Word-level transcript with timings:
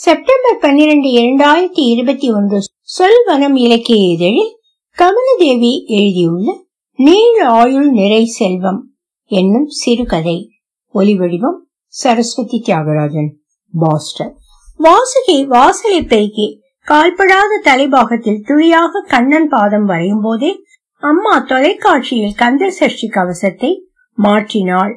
September 0.00 0.58
பன்னிரண்டு 0.60 1.08
இரண்டாயிரத்தி 1.08 1.82
இருபத்தி 1.92 2.30
ஒன்று 2.32 2.58
சொல்வனம் 2.98 3.54
இலக்கிய 3.54 4.12
இதழில் 4.12 4.52
கமலதேவி 4.98 5.84
எழுதியுள்ள 5.86 6.54
நீள் 6.94 7.40
ஆயுள் 7.44 7.88
நிறை 7.90 8.26
செல்வம் 8.26 8.90
என்னும் 9.24 9.68
சிறுகதை. 9.68 10.50
ஒலிவடிவம் 10.94 11.58
சரஸ்வதி 11.86 12.62
தியாகராஜன் 12.66 13.30
பாஸ்டர் 13.72 14.34
வாசுகி 14.78 15.46
வாசலை 15.46 16.02
பெருக்கி 16.02 16.60
கால்படாத 16.86 17.60
தலைபாகத்தில் 17.64 18.44
துளியாக 18.44 19.04
கண்ணன் 19.08 19.48
பாதம் 19.48 19.84
வரையும் 19.84 20.20
போதே 20.20 20.64
அம்மா 21.02 21.38
தொலைக்காட்சியில் 21.38 22.34
கந்த 22.34 22.70
சஷ்டி 22.70 23.08
கவசத்தை 23.08 23.88
மாற்றினாள். 24.18 24.94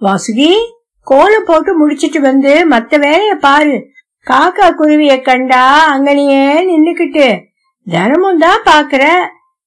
வாசுகி 0.00 0.52
கோலம் 1.00 1.44
போட்டு 1.44 1.76
முடிச்சிட்டு 1.76 2.20
வந்து 2.20 2.68
மத்த 2.70 3.00
வேலைய 3.00 3.34
பாரு. 3.34 3.90
காக்கா 4.26 4.66
குருவிய 4.70 5.20
கண்டா 5.20 5.62
அங்கனையே 5.92 6.42
நின்னுக்கிட்டு 6.68 7.26
தினமும் 7.86 8.38
தான் 8.38 8.62
பாக்குற 8.64 9.04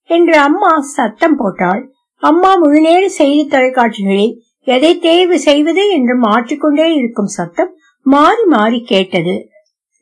என்று 0.04 0.38
அம்மா 0.38 0.80
சத்தம் 0.80 1.36
போட்டாள். 1.36 1.82
அம்மா 2.22 2.54
முழுநேர 2.54 3.08
செய்தி 3.08 3.42
தொலைக்காட்சிகளில் 3.46 4.34
எதை 4.64 4.98
தேர்வு 4.98 5.38
செய்வது 5.38 5.90
என்று 5.90 6.16
மாற்றிக்கொண்டே 6.16 6.94
இருக்கும் 6.94 7.26
சத்தம் 7.26 7.70
மாறி 8.02 8.44
மாறி 8.44 8.80
கேட்டது. 8.82 9.34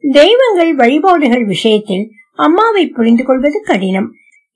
தெய்வங்கள் 0.05 0.75
வழிபாடுகள் 0.75 1.45
விஷயத்தில் 1.45 2.05
அம்மாவை 2.35 2.87
புரிந்து 2.89 3.25
கொள்வது 3.25 3.61
கடினம். 3.63 4.09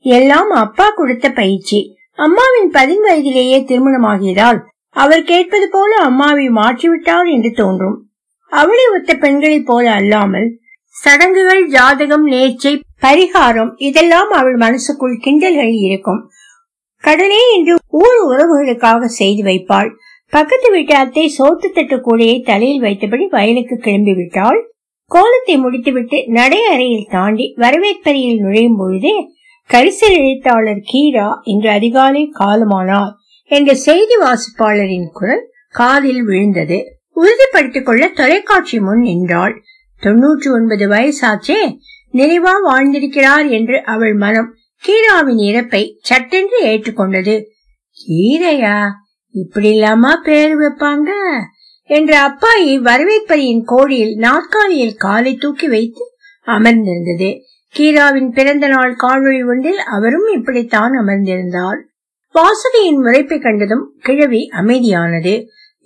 எல்லாம் 0.04 0.50
அப்பா 0.50 0.90
கொடுத்த 0.90 1.28
பயிற்சி. 1.30 1.80
அம்மாவின் 2.14 2.70
பதின்வயதிலேயே 2.72 3.58
திருமணமாகியதால் 3.70 4.60
அவர் 4.96 5.22
கேட்பது 5.22 5.68
போல 5.68 5.90
அம்மாவை 6.02 6.46
மாற்றிவிட்டார் 6.48 7.28
என்று 7.30 7.50
தோன்றும். 7.52 8.07
அவளை 8.52 8.84
ஒத்த 8.94 9.14
பெண்களைப் 9.14 9.66
போல 9.66 9.90
அல்லாமல் 9.90 10.48
சடங்குகள் 10.96 11.68
ஜாதகம் 11.68 12.26
நேர்ச்சை 12.28 12.72
பரிகாரம் 13.02 13.72
இதெல்லாம் 13.76 14.30
அவள் 14.30 14.56
மனசுக்குள் 14.56 15.16
கிண்டல்களில் 15.24 15.82
இருக்கும். 15.88 16.20
கடனே 17.04 17.42
என்று 17.56 17.74
ஊர் 17.88 18.20
உறவுகளுக்காக 18.28 19.04
செய்து 19.04 19.42
வைப்பாள். 19.42 19.90
பக்கத்து 20.32 20.70
வீட்டு 20.70 20.94
அத்தை 20.94 21.34
சோத்து 21.38 21.68
தட்டு 21.72 21.96
கூடையை 21.96 22.42
தலையில் 22.42 22.82
வைத்தபடி 22.82 23.26
வயலுக்கு 23.26 23.76
கிளம்பி 23.76 24.14
விட்டாள். 24.14 24.58
கோலத்தை 25.10 25.56
முடித்துவிட்டு 25.56 26.24
நடை 26.28 26.60
அறையில் 26.64 27.10
தாண்டி 27.10 27.54
வரவேற்பறையில் 27.56 28.40
நுழையும் 28.40 28.76
பொழுதே 28.76 29.14
கரிசல் 29.70 30.18
எழுத்தாளர் 30.18 30.82
கீரா 30.92 31.28
இன்று 31.42 31.70
அதிகாலை 31.70 32.22
காலமானார் 32.38 33.14
என்ற 33.50 33.74
செய்தி 33.74 34.16
வாசிப்பாளரின் 34.16 35.08
குரல் 35.12 35.44
காதில் 35.70 36.22
விழுந்தது. 36.22 36.78
உறுதிப்படுத்திக் 37.18 37.86
கொள்ள 37.86 38.08
தொலைக்காட்சி 38.08 38.78
முன் 38.80 39.00
நின்றாள். 39.00 39.54
தொன்னூற்றி 40.02 40.48
ஒன்பது 40.52 40.86
வயசாச்சே 40.88 41.60
நிறைவா 42.12 42.54
வாழ்ந்திருக்கிறார் 42.64 43.46
என்று 43.50 43.84
அவள் 43.84 44.14
மனம் 44.14 44.50
கீராவின் 44.84 45.40
இறப்பை 45.48 45.82
சட்டென்று 46.00 46.58
ஏற்றுக்கொண்டது. 46.66 47.34
கீரையா 48.08 48.78
இப்படி 49.34 49.70
இல்லாமா 49.80 50.12
பேர் 50.22 50.54
வைப்பாங்க? 50.58 51.10
என்ற 51.90 52.12
அப்பாயி 52.28 52.74
வரவேற்பரியின் 52.80 53.62
கோடியில் 53.64 54.14
நாற்காலியில் 54.16 54.96
காலை 54.96 55.34
தூக்கி 55.34 55.68
வைத்து 55.68 56.04
அமர்ந்திருந்தது. 56.46 57.30
கீராவின் 57.74 58.30
பிறந்த 58.32 58.66
நாள் 58.66 58.94
காணொளி 58.96 59.40
ஒன்றில் 59.48 59.78
அவரும் 59.78 60.28
இப்படித்தான் 60.34 60.92
அமர்ந்திருந்தார். 60.92 61.80
வாசுகியின் 62.34 63.00
முறைப்பை 63.04 63.38
கண்டதும் 63.40 63.84
கிழவி 64.02 64.48
அமைதியானது. 64.52 65.34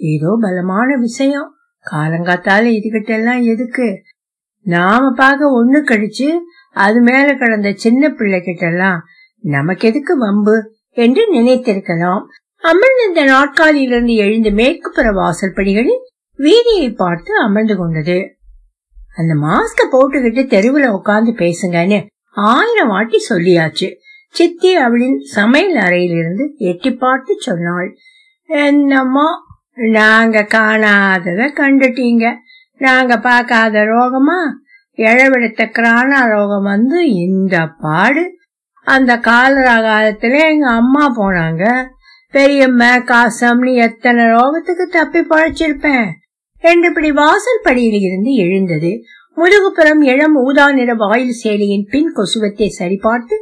ஏதோ 0.03 0.39
பலமான 0.41 0.97
விஷயம். 0.97 1.55
காலங்காத்தால 1.93 2.65
இதுகிட்ட 2.71 3.09
எல்லாம் 3.09 3.43
எதுக்கு? 3.43 4.03
நாம 4.65 5.11
பார்க்க 5.11 5.53
ஒண்ணு 5.61 5.79
கழிச்சு 5.83 6.39
அது 6.73 7.01
மேல 7.01 7.35
கிடந்த 7.35 7.73
சின்ன 7.73 8.11
பிள்ளை 8.11 8.41
கிட்ட 8.41 8.67
எல்லாம் 8.67 9.03
நமக்கு 9.41 9.89
எதுக்கு 9.89 10.19
வம்பு? 10.19 10.57
என்று 10.95 11.23
நினைத்திருக்கலாம். 11.35 12.23
அமர்ந்திருந்த 12.63 13.25
நாட்காலியிலிருந்து 13.25 14.15
எழுந்து 14.15 14.51
மேற்கு 14.51 14.91
புற 14.91 15.11
வாசல் 15.13 15.53
படிகளில் 15.55 16.01
வீதியை 16.39 16.95
பார்த்து 16.95 17.33
அமர்ந்து 17.41 17.77
கொண்டது. 17.77 18.37
அந்த 19.17 19.35
மாஸ்க 19.47 19.81
போட்டுக்கிட்டு 19.93 20.43
தெருவுல 20.53 20.89
உட்கார்ந்து 20.89 21.33
பேசுங்கன்னு 21.33 22.07
ஆயிரம் 22.35 22.89
வாட்டி 22.89 23.19
சொல்லியாச்சு. 23.29 23.95
சித்தி 24.29 24.75
அவளின் 24.77 25.19
சமையல் 25.19 25.85
அறையிலிருந்து 25.85 26.55
எட்டி 26.57 26.95
பார்த்து 26.95 27.35
சொன்னாள். 27.39 27.97
என்னம்மா 28.47 29.27
நாங்க 29.91 30.43
காணாதத 30.43 31.49
கண்டுட்டீங்க. 31.57 32.35
நாங்க 32.79 33.19
பார்க்காத 33.19 33.79
ரோகமா? 33.79 34.51
இழவெடுத்த 34.97 35.67
கிரானா 35.67 36.27
ரோகம் 36.29 36.63
வந்து 36.63 37.11
இந்த 37.11 37.67
பாடு. 37.67 38.37
அந்த 38.85 39.17
காலரா 39.17 39.79
காலத்துல 39.79 40.51
எங்க 40.51 40.69
அம்மா 40.69 41.15
போனாங்க. 41.17 41.85
பெரியம்ம 42.33 43.05
காசம்னு 43.05 43.75
எத்தனை 43.75 44.25
ரோகத்துக்கு 44.25 44.83
தப்பி 44.91 45.21
பழைச்சிருப்பேன். 45.21 46.11
என்று 46.61 46.89
இப்படி 46.89 47.13
வாசல் 47.13 47.61
படியில் 47.63 48.01
இருந்து 48.01 48.35
எழுந்தது. 48.35 49.01
முதுகுப்புறம் 49.37 50.03
இளம் 50.03 50.35
ஊதா 50.35 50.73
நிற 50.73 50.95
வாயில் 50.95 51.35
சேலையின் 51.45 51.91
பின் 51.91 52.13
கொசுவத்தை 52.17 52.69
சரிபார்த்து 52.79 53.35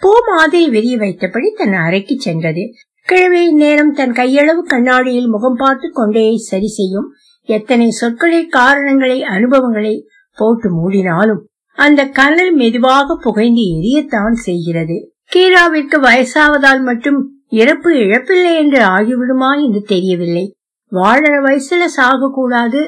பூ 0.00 0.10
மாதிரி 0.26 0.68
விரிய 0.68 0.96
வைத்தபடி 0.96 1.54
தன் 1.56 1.72
அறைக்கு 1.72 2.14
சென்றது. 2.18 2.72
கிழவி 3.06 3.52
நேரம் 3.52 3.92
தன் 3.92 4.12
கையளவு 4.12 4.62
கண்ணாடியில் 4.62 5.28
முகம் 5.28 5.58
பார்த்து 5.58 5.88
கொண்டே 5.92 6.36
சரி 6.36 6.68
செய்யும். 6.68 7.08
எத்தனை 7.48 7.90
சொற்களை 7.90 8.46
காரணங்களை 8.46 9.18
அனுபவங்களை 9.22 10.08
போட்டு 10.38 10.68
மூடினாலும் 10.78 11.42
அந்த 11.78 12.06
கனல் 12.08 12.52
மெதுவாக 12.54 13.16
புகைந்து 13.16 13.64
எரியத்தான் 13.76 14.36
செய்கிறது. 14.46 14.96
கீராவிற்கு 15.34 15.96
வயசாவதால் 16.00 16.82
மட்டும் 16.82 17.20
இறப்பு 17.48 17.90
இழப்பில்லை 17.94 18.52
என்று 18.56 18.80
ஆகிவிடுமா 18.86 19.50
என்று 19.64 19.82
தெரியவில்லை. 19.82 20.44
வாழற 20.92 21.34
வயசுல 21.42 21.84
சாக 21.84 22.30
கூடாது 22.34 22.80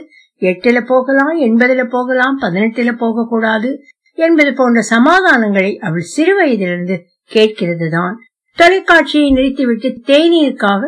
எட்டுல 0.42 0.78
போகலாம் 0.86 1.36
எண்பதுல 1.38 1.84
போகலாம் 1.88 2.36
பதினெட்டுல 2.40 2.90
போக 2.96 3.26
கூடாது 3.28 3.70
என்பது 4.18 4.52
போன்ற 4.52 4.80
சமாதானங்களை 4.90 5.72
அவள் 5.78 6.10
சிறு 6.14 6.34
வயதிலிருந்து 6.34 6.96
கேட்கிறது 7.30 7.88
தான் 7.90 8.14
தொலைக்காட்சியை 8.58 9.30
நிறுத்திவிட்டு 9.32 9.88
தேநீருக்காக 10.06 10.80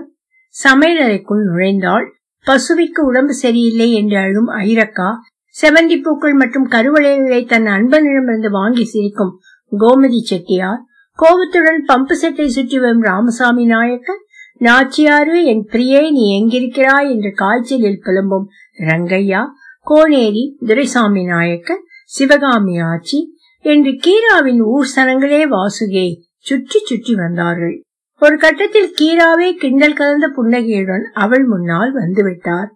சமையலறைக்குள் 0.55 1.43
நுழைந்தாள். 1.51 2.07
பசுவிக்கு 2.47 3.05
உடம்பு 3.05 3.35
சரியில்லை 3.35 3.93
என்று 3.93 4.17
அழும் 4.19 4.49
ஐரக்கா 4.49 5.11
செவந்தி 5.57 6.03
பூக்கள் 6.03 6.33
மற்றும் 6.33 6.67
கருவளையங்களை 6.71 7.47
தன் 7.47 7.67
அன்பனிடமிருந்து 7.67 8.51
வாங்கி 8.51 8.85
சிரிக்கும் 8.85 9.33
கோமதி 9.73 10.21
செட்டியார் 10.21 10.81
கோபத்துடன் 11.19 11.85
பம்பு 11.89 12.13
செட்டை 12.13 12.49
சுற்றி 12.49 12.79
வரும் 12.79 13.03
ராமசாமி 13.03 13.65
நாயக்கர் 13.65 14.23
நாச்சியாரு 14.61 15.37
என் 15.45 15.65
பிரியே 15.73 16.03
நீ 16.11 16.25
எங்கிருக்கிறாய்? 16.39 17.11
என்று 17.11 17.33
காய்ச்சலில் 17.35 18.03
புலம்பும் 18.05 18.47
ரங்கையா 18.79 19.43
கோனேரி 19.87 20.45
துரைசாமி 20.67 21.25
நாயக்கர் 21.25 21.85
சிவகாமி 22.05 22.77
ஆச்சி 22.83 23.21
என்று 23.65 23.91
கீராவின் 23.91 24.61
ஊர் 24.61 24.89
சனங்களே 24.97 25.43
வாசுகே. 25.49 26.09
சுற்றி 26.45 26.79
சுற்றி 26.85 27.15
வந்தார்கள். 27.15 27.83
ஒரு 28.23 28.37
கட்டத்தில் 28.39 28.95
கீராவே 29.01 29.49
கிண்டல் 29.53 29.93
கலந்த 29.93 30.29
புன்னகையுடன் 30.29 31.11
அவள் 31.15 31.45
முன்னால் 31.45 31.93
வந்துவிட்டார் 31.95 32.71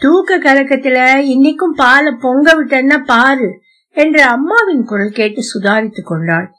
தூக்க 0.00 0.38
கலக்கத்துல 0.38 0.98
இன்னைக்கும் 1.26 1.74
பால 1.76 2.10
பொங்க 2.20 2.54
விட்டன்னா 2.54 3.04
பாரு 3.04 3.48
என்று 3.96 4.22
அம்மாவின் 4.22 4.84
குரல் 4.84 5.12
கேட்டு 5.12 5.42
சுதாரித்துக் 5.42 6.06
கொண்டாள். 6.06 6.50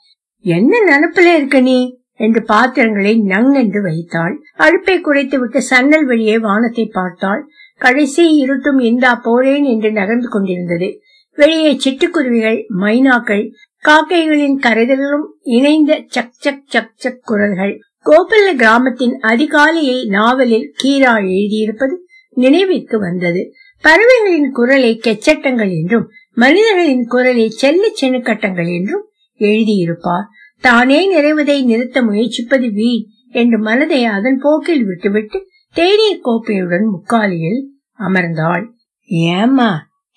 என்ன 0.45 0.73
நினப்புல 0.87 1.33
இருக்க 1.35 1.59
நீ? 1.59 1.99
என்று 2.19 2.43
பாத்திரங்களை 2.43 3.21
நங் 3.21 3.53
என்று 3.53 3.81
வைத்தாள். 3.81 4.35
அடுப்பை 4.55 5.01
குறைத்து 5.01 5.39
விட்டு 5.39 5.59
சன்னல் 5.69 6.05
வழியே 6.05 6.39
வானத்தை 6.39 6.85
பார்த்தாள். 6.85 7.41
கடைசி 7.81 8.35
இருட்டும் 8.35 8.79
இந்தா 8.79 9.15
போறேன் 9.15 9.63
என்று 9.63 9.91
நகர்ந்து 9.91 10.29
கொண்டிருந்தது. 10.29 11.01
வெளியே 11.37 11.71
சிட்டுக்குருவிகள் 11.73 12.59
மைனாக்கள் 12.79 13.51
காக்கைகளின் 13.83 14.59
கரைதலும் 14.59 15.25
இணைந்த 15.41 16.03
சக் 16.07 16.33
சக் 16.33 16.63
சக் 16.65 16.93
சக் 16.95 17.19
குரல்கள். 17.23 17.73
கோபல்ல 18.05 18.55
கிராமத்தின் 18.55 19.19
அதிகாலையை 19.21 20.07
நாவலில் 20.07 20.73
கீரா 20.83 21.13
எழுதியிருப்பது 21.25 21.95
நினைவிற்கு 22.37 22.99
வந்தது. 22.99 23.51
பறவைகளின் 23.83 24.51
குரலை 24.51 24.99
கெச்சட்டங்கள் 25.03 25.71
என்றும் 25.81 26.07
மனிதர்களின் 26.33 27.05
குரலை 27.07 27.49
செல்ல 27.49 27.87
செனுக்கட்டங்கள் 28.01 28.71
என்றும் 28.77 29.05
எழுதியிருப்பார். 29.39 30.27
தானே 30.61 30.99
நிறைவதை 31.15 31.63
நிறுத்த 31.63 32.01
முயற்சிப்பது 32.01 32.71
வீண் 32.71 33.05
என்று 33.31 33.59
மனதை 33.59 34.05
அதன் 34.05 34.39
போக்கில் 34.41 34.85
விட்டுவிட்டு 34.85 35.39
தேநீர் 35.75 36.25
கோப்பையுடன் 36.25 36.85
முக்காலியில் 36.93 37.61
அமர்ந்தாள். 37.99 38.65
ஏமா 39.09 39.71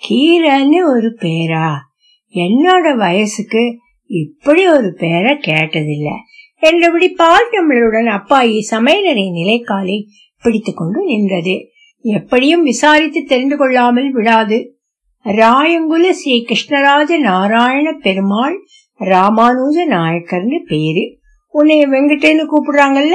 கீரன்னு 0.08 0.85
ஒரு 0.85 1.17
பேரா? 1.20 1.73
என்னோட 2.35 2.97
வயசுக்கு 2.97 3.76
இப்படி 4.06 4.69
ஒரு 4.69 4.94
பேரை 4.94 5.35
கேட்டதில்லை. 5.35 6.14
என்றபடி 6.58 7.08
பால் 7.08 7.49
டம்ளருடன் 7.52 8.08
அப்பாயி 8.08 8.58
சமையலறை 8.70 9.31
நிலைக்காலை 9.31 10.02
பிடித்துக் 10.43 10.76
கொண்டு 10.76 11.05
நின்றது. 11.05 11.69
எப்படியும் 12.02 12.62
விசாரித்து 12.62 13.25
தெரிந்து 13.25 13.56
கொள்ளாமல் 13.56 14.12
விடாது 14.12 14.75
ராயங்குல 15.25 16.11
ஸ்ரீ 16.11 16.44
கிருஷ்ணராஜ 16.44 17.19
நாராயண 17.19 17.93
பெருமாள் 17.93 18.67
ராமானுஜ 19.00 19.87
நாயக்கர்னு 19.88 20.58
பேரு. 20.67 21.19
உன்னைய 21.55 21.88
வெங்கடேன்னு 21.88 22.47
கூப்பிடுறாங்கல்ல? 22.49 23.14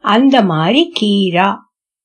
அந்த 0.00 0.42
மாதிரி 0.42 0.92
கீரா. 1.00 1.54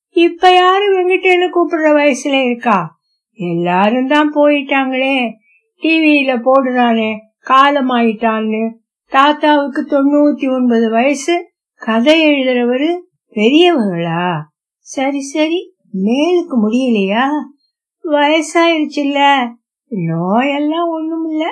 இப்ப 0.09 0.53
யாரு 0.53 0.85
வெங்கடேன்னு 0.97 1.49
கூப்பிடுற 1.49 1.89
வயசுல 1.89 2.45
இருக்கா? 2.45 2.99
எல்லாரும் 3.39 4.07
தான் 4.07 4.33
போயிட்டாங்களே. 4.33 5.33
டிவியில 5.81 6.41
போடுறானே 6.45 7.15
காலமாயிட்டான்னு. 7.50 8.69
தாத்தாவுக்கு 9.07 9.81
தொண்ணூத்தி 9.81 10.56
ஒன்பது 10.56 10.89
வயசு 10.89 11.51
கதை 11.75 12.27
எழுதுறவரு 12.27 13.00
பெரியவங்களா? 13.33 14.36
சரி 14.80 15.21
சரி 15.21 15.75
மேலுக்கு 15.94 16.56
முடியலையா? 16.63 17.24
வயசாயிருச்சுல்ல. 18.03 19.47
நோயெல்லாம் 19.89 20.89
ஒண்ணும் 20.89 21.30
இல்ல 21.30 21.45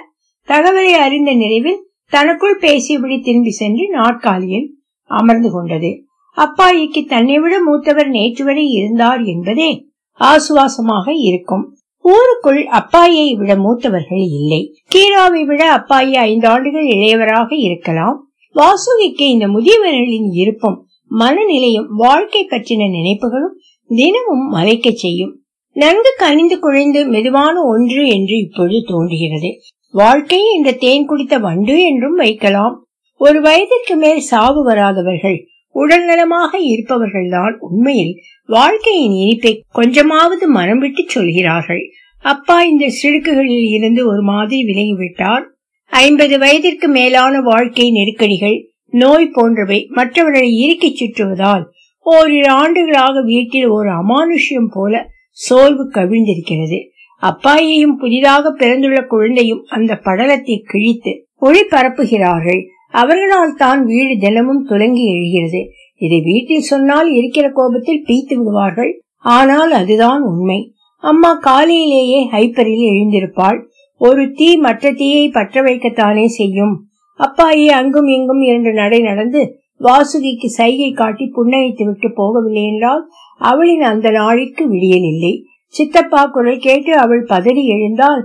தகவலை 0.48 0.92
அறிந்த 0.92 1.32
நிறைவில் 1.32 1.82
தனக்குள் 2.10 2.60
பேசியபடி 2.60 3.24
திரும்பி 3.24 3.52
சென்று 3.52 3.90
நாற்காலியில் 3.90 4.78
அமர்ந்து 5.04 5.52
கொண்டது. 5.52 6.04
அப்பாயிக்கு 6.36 7.08
தன்னை 7.08 7.40
விட 7.40 7.64
மூத்தவர் 7.64 8.08
நேற்று 8.08 8.46
வரை 8.46 8.70
இருந்தார் 8.70 9.22
என்பதே. 9.22 9.87
ஆசுவாசமாக 10.20 11.12
இருக்கும். 11.16 11.78
ஊருக்குள் 12.06 12.66
அப்பாயை 12.66 13.36
விட 13.36 13.56
மூத்தவர்கள் 13.56 14.24
இல்லை. 14.40 14.76
கீராவை 14.96 15.46
விட 15.46 15.64
அப்பாயி 15.78 16.12
ஐந்து 16.12 16.48
ஆண்டுகள் 16.48 16.86
இளையவராக 16.86 17.56
இருக்கலாம். 17.58 18.30
வாசுகிக்கு 18.56 19.26
இந்த 19.28 19.48
முதியவர்களின் 19.48 20.30
இருப்பும் 20.32 20.86
மனநிலையும் 21.20 21.88
வாழ்க்கை 21.88 22.48
பற்றின 22.50 22.88
நினைப்புகளும் 22.90 23.56
தினமும் 23.88 24.46
மலைக்க 24.48 24.92
செய்யும். 24.92 25.34
நன்கு 25.76 26.16
கனிந்து 26.18 26.60
குழைந்து 26.60 27.06
மெதுவான 27.06 27.64
ஒன்று 27.64 28.08
என்று 28.08 28.38
இப்பொழுது 28.38 28.84
தோன்றுகிறது. 28.88 29.50
வாழ்க்கை 29.92 30.40
என்ற 30.56 30.72
தேன் 30.72 31.06
குடித்த 31.06 31.38
வண்டு 31.38 31.84
என்றும் 31.84 32.16
வைக்கலாம். 32.16 32.76
ஒரு 33.22 33.42
வயதிற்கு 33.42 33.96
மேல் 33.96 34.20
சாவு 34.20 34.64
வராதவர்கள் 34.64 35.38
உடல்நலமாக 35.80 36.52
இருப்பவர்கள்தான் 36.68 37.56
உண்மையில் 37.60 38.14
வாழ்க்கையின் 38.46 39.12
இனிப்பை 39.12 39.60
கொஞ்சமாவது 39.72 40.48
மனம் 40.48 40.80
விட்டு 40.80 41.04
சொல்கிறார்கள். 41.08 41.84
அப்பா 42.24 42.64
இந்த 42.64 42.86
சிடுக்குகளில் 43.02 43.70
இருந்து 43.70 44.08
ஒரு 44.08 44.22
மாதிரி 44.22 44.62
விலகிவிட்டார். 44.62 45.46
ஐம்பது 45.90 46.40
வயதிற்கு 46.40 46.88
மேலான 46.88 47.42
வாழ்க்கை 47.42 47.92
நெருக்கடிகள் 47.92 48.58
நோய் 48.92 49.30
போன்றவை 49.34 49.88
மற்றவர்களை 49.90 50.50
இறுக்கிச் 50.56 51.00
சுற்றுவதால் 51.02 51.64
ஓரிரு 52.02 52.50
ஆண்டுகளாக 52.50 53.22
வீட்டில் 53.22 53.68
ஒரு 53.68 53.90
அமானுஷ்யம் 53.90 54.70
போல 54.72 55.08
சோர்வு 55.32 55.92
கவிழ்ந்திருக்கிறது. 55.94 56.80
அப்பாயையும் 57.22 57.98
புதிதாக 57.98 58.52
பிறந்துள்ள 58.52 59.02
குழந்தையும் 59.02 59.64
அந்த 59.68 60.00
படலத்தை 60.04 60.56
கிழித்து 60.64 61.26
ஒளி 61.36 61.62
பரப்புகிறார்கள். 61.72 62.62
அவர்களால் 63.00 63.60
தான் 63.64 63.82
வீடு 63.92 64.14
தினமும் 64.26 64.64
துலங்கி 64.70 65.06
எழுகிறது. 65.14 65.62
இதை 66.02 66.20
வீட்டில் 66.22 66.70
சொன்னால் 66.72 67.10
இருக்கிற 67.20 67.46
கோபத்தில் 67.50 68.06
பீத்து 68.08 68.34
விடுவார்கள். 68.40 68.92
ஆனால் 69.38 69.72
அதுதான் 69.72 70.24
உண்மை. 70.32 70.60
அம்மா 71.04 71.32
காலையிலேயே 71.48 72.20
ஹைப்பரில் 72.34 72.86
எழுந்திருப்பாள். 72.92 73.60
ஒரு 74.02 74.24
தீ 74.40 74.50
மற்ற 74.66 74.92
தீயை 75.00 75.26
பற்ற 75.30 75.62
வைக்கத்தானே 75.62 76.26
செய்யும். 76.40 76.76
அப்பாயே 77.20 77.70
அங்கும் 77.80 78.10
இங்கும் 78.16 78.42
இரண்டு 78.48 78.72
நடை 78.82 79.00
நடந்து 79.02 79.42
வாசுகிக்கு 79.82 80.48
சைகை 80.60 80.90
காட்டி 81.00 81.26
புன்னகைத்து 81.36 81.84
விட்டு 81.86 82.10
போகவில்லை 82.20 82.64
என்றால் 82.72 83.04
அவளின் 83.42 83.84
அந்த 83.92 84.08
நாளைக்கு 84.12 84.64
விடியல் 84.72 85.08
இல்லை. 85.12 85.34
சித்தப்பா 85.76 86.22
குரல் 86.36 86.64
கேட்டு 86.66 86.92
அவள் 87.04 87.24
பதறி 87.32 87.64
எழுந்தால் 87.76 88.24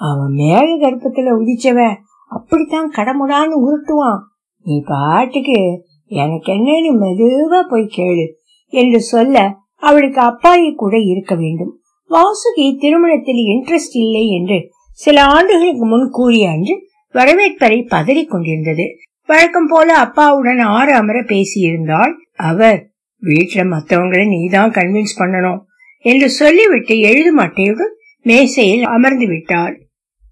அவன் 0.00 0.32
மேக 0.40 0.68
கர்ப்பத்துல 0.82 1.32
உதிச்சவன் 1.40 1.96
அப்படித்தான் 2.26 2.90
கடமுடான்னு 2.90 3.56
உருட்டுவான். 3.66 4.20
நீ 4.62 4.82
பாட்டுக்கு 4.86 5.84
எனக்கு 6.06 6.52
என்னன்னு 6.52 6.92
மெதுவா 7.02 7.68
போய் 7.68 7.92
கேளு 7.96 8.26
என்று 8.68 9.00
சொல்ல 9.00 9.56
அவளுக்கு 9.74 10.20
அப்பாயி 10.20 10.74
கூட 10.74 10.98
இருக்க 10.98 11.34
வேண்டும். 11.34 11.78
வாசுகி 12.10 12.78
திருமணத்தில் 12.78 13.36
இன்ட்ரெஸ்ட் 13.36 13.92
இல்லை 13.92 14.28
என்று 14.28 14.68
சில 14.92 15.24
ஆண்டுகளுக்கு 15.24 15.86
முன் 15.86 16.10
கூறிய 16.10 16.50
அன்று 16.50 16.78
வரவேற்பறை 17.14 17.88
பதறிக் 17.88 18.30
கொண்டிருந்தது. 18.30 18.96
வழக்கம் 19.26 19.66
போல 19.66 19.94
அப்பாவுடன் 19.94 20.58
ஆறு 20.58 20.94
அமர 20.94 21.20
பேசியிருந்தால் 21.20 22.12
அவர் 22.34 22.90
வீட்டுல 23.22 23.64
மத்தவங்களை 23.70 24.28
நீதான் 24.28 24.70
கன்வின்ஸ் 24.70 25.18
பண்ணணும் 25.18 25.60
என்று 25.98 26.30
சொல்லிவிட்டு 26.30 26.98
எழுதும் 26.98 27.38
அட்டையுடன் 27.38 27.94
மேசையில் 28.22 28.84
அமர்ந்து 28.84 29.26
விட்டாள். 29.26 29.83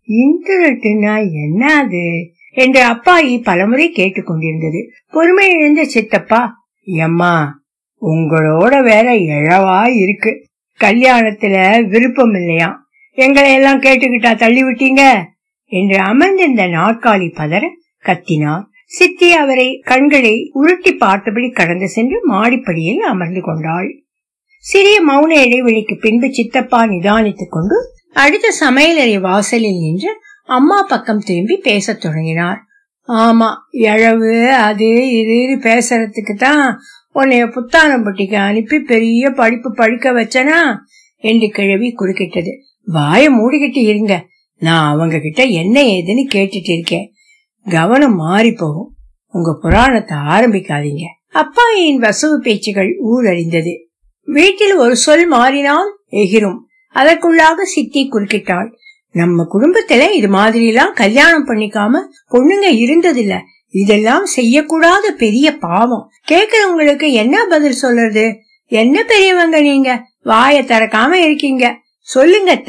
இன்டர்நெட்னா 0.09 1.33
என்ன 1.33 1.79
அது 1.79 2.33
என்று 2.53 2.87
அப்பாயி 2.87 3.43
பலமுறை 3.43 3.93
கேட்டுக்கொண்டிருந்தது 3.97 4.87
பொறுமை 5.11 5.51
இழந்த 5.51 5.85
சித்தப்பா 5.85 6.55
எம்மா 6.87 7.61
உங்களோட 8.03 8.83
வேற 8.83 9.13
எழவா 9.13 9.89
இருக்கு. 9.95 10.47
கல்யாணத்துல 10.81 11.85
விருப்பம் 11.89 12.35
இல்லையா? 12.35 12.87
எங்களை 13.11 13.53
எல்லாம் 13.53 13.81
கேட்டுக்கிட்டா 13.81 14.37
தள்ளி 14.37 14.63
விட்டீங்க? 14.65 15.23
என்று 15.67 15.99
அமர்ந்திருந்த 15.99 16.67
நாற்காலி 16.67 17.29
பதற 17.35 17.63
கத்தினார் 18.05 18.63
சித்தி 18.87 19.33
அவரை 19.33 19.81
கண்களை 19.85 20.51
உருட்டி 20.53 20.95
பார்த்தபடி 20.95 21.51
கடந்து 21.51 21.89
சென்று 21.89 22.21
மாடிப்படியில் 22.29 22.99
அமர்ந்து 22.99 23.41
கொண்டாள். 23.41 24.03
சிறிய 24.59 25.05
மௌன 25.09 25.31
இடைவெளிக்கு 25.31 26.01
பின்பு 26.01 26.33
சித்தப்பா 26.33 26.85
நிதானித்துக் 26.85 27.51
கொண்டு 27.51 27.77
அடுத்த 28.13 28.55
சமையலறை 28.61 29.21
வாசலில் 29.21 29.79
நின்று 29.79 30.17
அம்மா 30.45 30.83
பக்கம் 30.83 31.19
திரும்பி 31.19 31.57
பேசத் 31.57 32.01
தொடங்கினார். 32.01 32.61
ஆமா 33.09 33.47
எழவு 33.73 34.51
அது 34.51 35.11
இது 35.19 35.59
பேசுறதுக்கு 35.61 36.37
தான் 36.37 36.79
உன்னைய 37.15 37.47
புத்தானம்பட்டிக்கு 37.47 38.35
அனுப்பி 38.35 38.81
பெரிய 38.81 39.31
படிப்பு 39.31 39.75
படிக்க 39.75 40.13
வச்சனா? 40.13 40.77
என்று 41.17 41.49
கிழவி 41.49 41.95
குறுக்கிட்டது. 41.99 42.51
வாய 42.87 43.29
மூடிக்கிட்டு 43.29 43.77
இருங்க. 43.77 44.25
நான் 44.57 44.93
அவங்க 44.93 45.19
கிட்ட 45.19 45.45
என்ன 45.45 45.83
ஏதுன்னு 45.83 46.27
கேட்டுட்டு 46.35 46.71
இருக்கேன். 46.71 47.13
கவனம் 47.65 48.15
மாறி 48.15 48.53
போகும். 48.53 48.95
உங்க 49.27 49.59
புராணத்தை 49.61 50.19
ஆரம்பிக்காதீங்க. 50.19 51.03
அப்பாயின் 51.35 51.97
வசவு 51.97 52.35
பேச்சுகள் 52.35 52.99
ஊரறிந்தது. 53.13 53.73
வீட்டில் 54.25 54.75
ஒரு 54.75 54.97
சொல் 54.97 55.27
மாறினால் 55.27 56.01
எகிரும் 56.11 56.59
அதற்குள்ளாக 56.95 57.63
சித்தி 57.63 58.09
குறுக்கிட்டாள். 58.09 58.73
நம்ம 59.13 59.47
குடும்பத்துல 59.55 60.11
இது 60.11 60.29
மாதிரி 60.29 60.67
எல்லாம் 60.67 60.95
கல்யாணம் 60.95 61.49
பண்ணிக்காம 61.49 62.01
பொண்ணுங்க 62.31 62.69
இருந்ததில்ல. 62.69 63.39
இதெல்லாம் 63.69 64.27
செய்யக்கூடாத 64.37 65.09
பெரிய 65.17 65.57
பாவம். 65.57 66.11
கேக்குறவங்களுக்கு 66.29 67.13
என்ன 67.13 67.47
பதில் 67.47 67.73
சொல்றது? 67.73 68.37
என்ன 68.67 69.05
பெரியவங்க 69.05 69.61
நீங்க? 69.61 70.07
வாய 70.25 70.63
திறக்காம 70.63 71.13
இருக்கீங்க. 71.13 71.77
சொல்லுங்க 71.99 72.63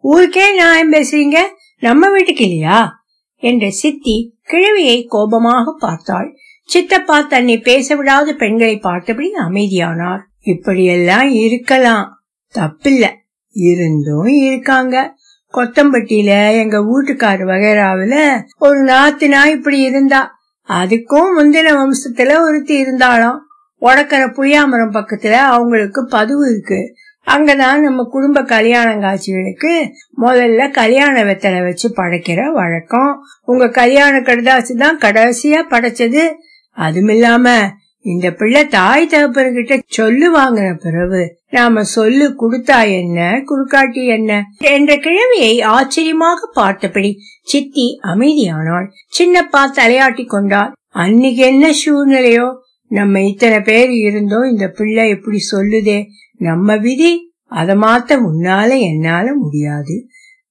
ஊருக்கே 0.00 0.50
நியாயம் 0.50 0.92
பேசுறீங்க? 0.92 1.38
நம்ம 1.80 2.10
வீட்டுக்கு 2.10 2.44
இல்லையா? 2.44 3.04
என்ற 3.36 3.70
சித்தி 3.70 4.38
கிழவியை 4.48 5.06
கோபமாக 5.06 5.76
பார்த்தாள். 5.78 6.36
சித்தப்பா 6.64 7.20
தன்னை 7.20 7.58
பேச 7.58 7.96
விடாத 7.96 8.32
பெண்களை 8.32 8.78
பார்த்தபடி 8.78 9.32
அமைதியானார். 9.32 10.20
இப்படியெல்லாம் 10.40 11.30
இருக்கலாம். 11.30 12.22
தப்பில்ல. 12.54 13.18
இருந்தும் 13.50 14.24
இருக்காங்க. 14.24 15.14
கொத்தம்பட்டியில 15.52 16.58
எங்க 16.58 16.78
வீட்டுக்காரு 16.78 17.40
வகைராவில 17.40 18.42
ஒரு 18.58 18.84
நாத்தினா 18.84 19.44
இப்படி 19.44 19.80
இருந்தா. 19.80 20.38
அதுக்கும் 20.68 21.28
முந்தின 21.38 21.68
வம்சத்துல 21.70 22.40
ஒருத்தி 22.40 22.74
இருந்தாலும் 22.74 23.46
உடக்கர 23.80 24.26
புளியாமரம் 24.26 24.92
பக்கத்துல 24.92 25.30
அவங்களுக்கு 25.30 26.06
பதுவு 26.06 26.50
இருக்கு. 26.50 26.94
அங்கதான் 27.26 27.80
நம்ம 27.80 28.04
குடும்ப 28.10 28.42
கல்யாண 28.42 28.96
காட்சிகளுக்கு 28.96 29.92
முதல்ல 30.20 30.70
கல்யாண 30.70 31.24
வெத்தலை 31.24 31.64
வச்சு 31.64 31.92
படைக்கிற 31.96 32.52
வழக்கம். 32.52 33.20
உங்க 33.44 33.68
கல்யாண 33.68 34.18
கடுதாசி 34.18 34.76
தான் 34.76 34.98
கடைசியா 34.98 35.62
படைச்சது. 35.70 36.34
அதுமில்லாம 36.76 37.68
இந்த 38.02 38.30
பிள்ளை 38.30 38.66
தாய் 38.66 39.08
தகப்பன்கிட்ட 39.10 39.80
சொல்லு 39.86 40.38
வாங்கின 40.38 40.74
பிறகு 40.74 41.38
நாம 41.50 41.82
சொல்லு 41.82 42.34
குடுத்தா 42.40 42.90
என்ன 42.90 43.42
குறுக்காட்டி 43.46 44.06
என்ன 44.06 44.44
என்ற 44.58 44.96
கிழமையை 44.96 45.62
ஆச்சரியமாக 45.62 46.50
பார்த்தபடி 46.52 47.18
சித்தி 47.42 47.98
அமைதியானாள். 48.02 48.86
சின்னப்பா 49.18 49.64
தலையாட்டி 49.74 50.26
கொண்டாள். 50.26 50.72
அன்னைக்கு 50.88 51.42
என்ன 51.42 51.70
சூழ்நிலையோ? 51.86 52.54
நம்ம 52.86 53.22
இத்தனை 53.22 53.60
பேர் 53.60 53.90
இருந்தோம் 53.90 54.50
இந்த 54.50 54.68
பிள்ளை 54.68 55.08
எப்படி 55.08 55.38
சொல்லுதே? 55.52 56.04
நம்ம 56.36 56.76
விதி 56.76 57.32
அத 57.46 57.74
மாத்த 57.74 58.20
உன்னால 58.30 58.80
என்னால 58.80 59.34
முடியாது. 59.34 60.06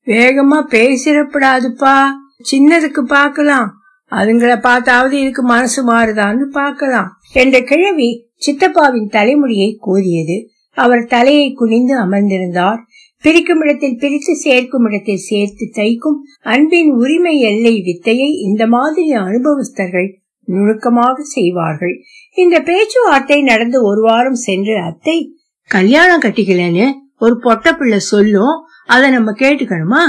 வேகமா 0.06 0.64
பேசிடப்படாதுப்பா. 0.70 2.06
சின்னதுக்கு 2.52 3.00
பாக்கலாம் 3.00 3.79
அதுங்களை 4.12 4.60
பார்த்தாவது 4.60 5.20
இதுக்கு 5.20 5.44
மனசு 5.44 5.82
மாறுதான்னு 5.92 6.46
பார்க்கலாம். 6.52 7.10
என்ற 7.34 7.62
கிழவி 7.62 8.32
சித்தப்பாவின் 8.46 9.10
தலைமுடியை 9.10 9.80
கோதியது 9.88 10.38
அவர் 10.72 11.06
தலையை 11.06 11.54
குனிந்து 11.54 11.96
அமர்ந்திருந்தார். 12.00 12.80
பிரிக்கும் 13.22 13.62
இடத்தில் 13.62 13.98
பிரித்து 13.98 14.36
சேர்க்கும் 14.36 14.86
இடத்தில் 14.86 15.18
சேர்த்து 15.18 15.72
தைக்கும் 15.74 16.18
அன்பின் 16.42 16.92
உரிமை 16.92 17.40
எல்லை 17.40 17.82
வித்தையை 17.82 18.30
இந்த 18.32 18.68
மாதிரி 18.68 19.14
அனுபவஸ்தர்கள் 19.14 20.10
நுணுக்கமாக 20.44 21.24
செய்வார்கள். 21.24 21.96
இந்த 22.34 22.60
பேச்சுவார்த்தை 22.60 23.42
நடந்து 23.42 23.84
ஒரு 23.84 24.02
வாரம் 24.02 24.34
சென்று 24.34 24.82
அத்தை 24.82 25.36
கல்யாணம் 25.66 26.22
கட்டிக்கலன்னு 26.22 26.92
ஒரு 27.18 27.40
பொட்ட 27.44 27.74
பிள்ளை 27.78 28.00
சொல்லும். 28.00 28.56
அதை 28.86 29.12
நம்ம 29.12 29.32
கேட்டுக்கணுமா? 29.32 30.04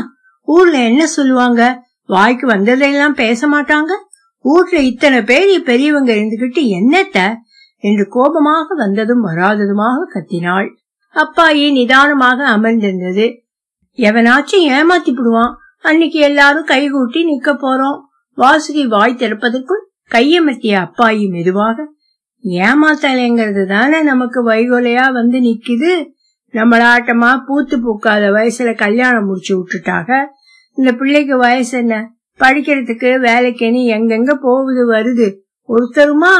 ஊர்ல 0.44 0.78
என்ன 0.78 1.06
சொல்லுவாங்க? 1.06 1.88
வாய்க்கு 2.12 2.46
வந்ததையெல்லாம் 2.48 3.18
பேச 3.22 3.48
மாட்டாங்க? 3.48 3.92
வீட்டுல 4.44 4.78
இத்தனை 4.82 5.22
பேர் 5.22 5.62
பெரியவங்க 5.62 6.10
இருந்துகிட்டு 6.12 6.62
என்னத்த? 6.78 7.18
என்று 7.82 8.04
கோபமாக 8.08 8.74
வந்ததும் 8.74 9.22
வராததுமாக 9.26 10.06
கத்தினாள். 10.14 10.68
அப்பாயி 11.14 11.64
நிதானமாக 11.72 12.40
அமர்ந்திருந்தது. 12.56 13.26
எவனாச்சும் 13.98 14.66
ஏமாத்தி 14.76 15.12
விடுவான் 15.12 15.54
அன்னைக்கு 15.80 16.18
எல்லாரும் 16.20 16.66
கைகூட்டி 16.66 17.20
நிக்க 17.30 17.52
போறோம். 17.64 17.98
வாசுகி 18.38 18.84
வாய் 18.88 19.18
திறப்பதற்குள் 19.18 19.82
கையமர்த்திய 20.14 20.74
அப்பாயி 20.84 21.24
மெதுவாக 21.30 21.86
ஏமாத்தலைங்கிறது 22.66 23.62
தானே 23.66 23.98
நமக்கு 24.02 24.38
வைகோலையா 24.50 25.06
வந்து 25.12 25.38
நிக்குது? 25.40 25.90
நம்மளாட்டமா 26.54 27.30
பூத்து 27.46 27.76
பூக்காத 27.84 28.24
வயசுல 28.30 28.70
கல்யாணம் 28.74 29.26
முடிச்சு 29.26 29.52
விட்டுட்டாக? 29.56 30.18
இந்த 30.74 30.92
பிள்ளைக்கு 30.92 31.36
வயசு 31.36 31.78
என்ன? 31.78 32.12
படிக்கிறதுக்கு 32.38 33.18
வேலைக்குன்னு 33.20 33.80
எங்கெங்க 33.96 34.34
போகுது 34.34 34.92
வருது? 34.92 35.34
ஒருத்தருமா? 35.68 36.34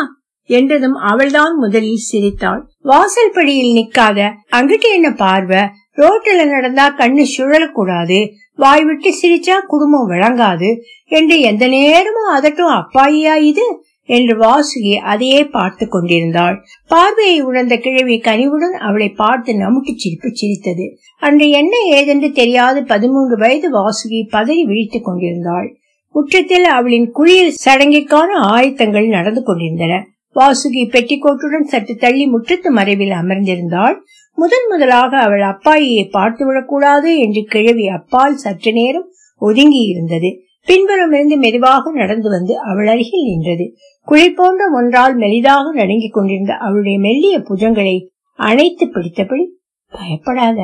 என்றதும் 0.45 0.95
அவள்தான் 0.95 1.57
முதலில் 1.57 1.97
சிரித்தாள். 1.97 2.69
வாசல் 2.81 3.31
படியில் 3.35 3.75
நிக்காத 3.77 4.31
அங்கிட்டு 4.53 4.93
என்ன 4.93 5.11
பார்வை? 5.11 5.61
ரோட்டில் 5.91 6.49
நடந்தா 6.49 6.95
கண்ணு 6.97 7.25
சுழலக்கூடாது. 7.37 8.29
வாய் 8.55 8.85
விட்டு 8.85 9.11
சிரிச்சா 9.23 9.61
குடும்பம் 9.67 10.11
விளங்காது. 10.11 10.77
என்று 11.05 11.41
எந்த 11.41 11.67
நேரமும் 11.67 12.35
அதட்டும் 12.37 12.83
அப்பாயியா 12.83 13.37
இது? 13.37 13.85
என்று 14.11 14.35
வாசுகி 14.39 14.95
அதையே 15.13 15.41
பார்த்து 15.47 15.85
கொண்டிருந்தாள். 15.89 16.57
பார்வையை 16.87 17.39
உணர்ந்த 17.41 17.77
கிழவி 17.77 18.17
கனிவுடன் 18.19 18.77
அவளை 18.81 19.09
பார்த்து 19.13 19.53
நமுட்டு 19.55 19.93
சிரிப்பு 19.97 20.31
சிரித்தது. 20.33 20.87
அன்று 21.23 21.47
என்ன 21.51 21.75
ஏதென்று 21.93 22.31
தெரியாது 22.33 22.81
பதிமூன்று 22.85 23.37
வயது 23.37 23.71
வாசுகி 23.71 24.21
பதறி 24.33 24.63
விழித்துக் 24.65 25.05
கொண்டிருந்தாள். 25.05 25.69
முற்றத்தில் 26.15 26.69
அவளின் 26.69 27.09
குழியில் 27.11 27.59
சடங்கிற்கான 27.65 28.31
ஆயத்தங்கள் 28.51 29.09
நடந்து 29.09 29.43
கொண்டிருந்தன. 29.43 29.95
வாசுகி 30.37 30.83
பெட்டிக்கோட்டுடன் 30.93 31.71
சற்று 31.73 31.95
தள்ளி 31.97 32.25
முற்றத்து 32.27 32.71
மறைவில் 32.71 33.15
அமர்ந்திருந்தாள். 33.21 33.97
முதன் 34.39 34.67
முதலாக 34.69 35.13
அவள் 35.19 35.45
அப்பாயியை 35.45 36.05
பார்த்து 36.11 36.43
விடக்கூடாது 36.47 37.11
என்று 37.19 37.43
கிழவி 37.45 37.87
அப்பால் 37.89 38.37
சற்று 38.37 38.73
நேரம் 38.73 39.09
ஒதுங்கி 39.43 39.83
இருந்தது 39.85 40.31
பின்புறம் 40.67 41.13
இருந்து 41.13 41.37
மெதுவாக 41.37 41.93
நடந்து 41.93 42.29
வந்து 42.29 42.59
அவள் 42.61 42.87
அருகில் 42.87 43.23
நின்றது. 43.23 43.77
குழி 44.05 44.31
போன்ற 44.31 44.71
ஒன்றால் 44.73 45.19
மெலிதாக 45.19 45.73
நடுங்கிக் 45.73 46.13
கொண்டிருந்த 46.13 46.55
அவளுடைய 46.55 46.99
மெல்லிய 46.99 47.39
புஜங்களை 47.39 48.07
அணைத்து 48.35 48.87
பிடித்தபடி 48.87 49.45
பயப்படாத 49.89 50.61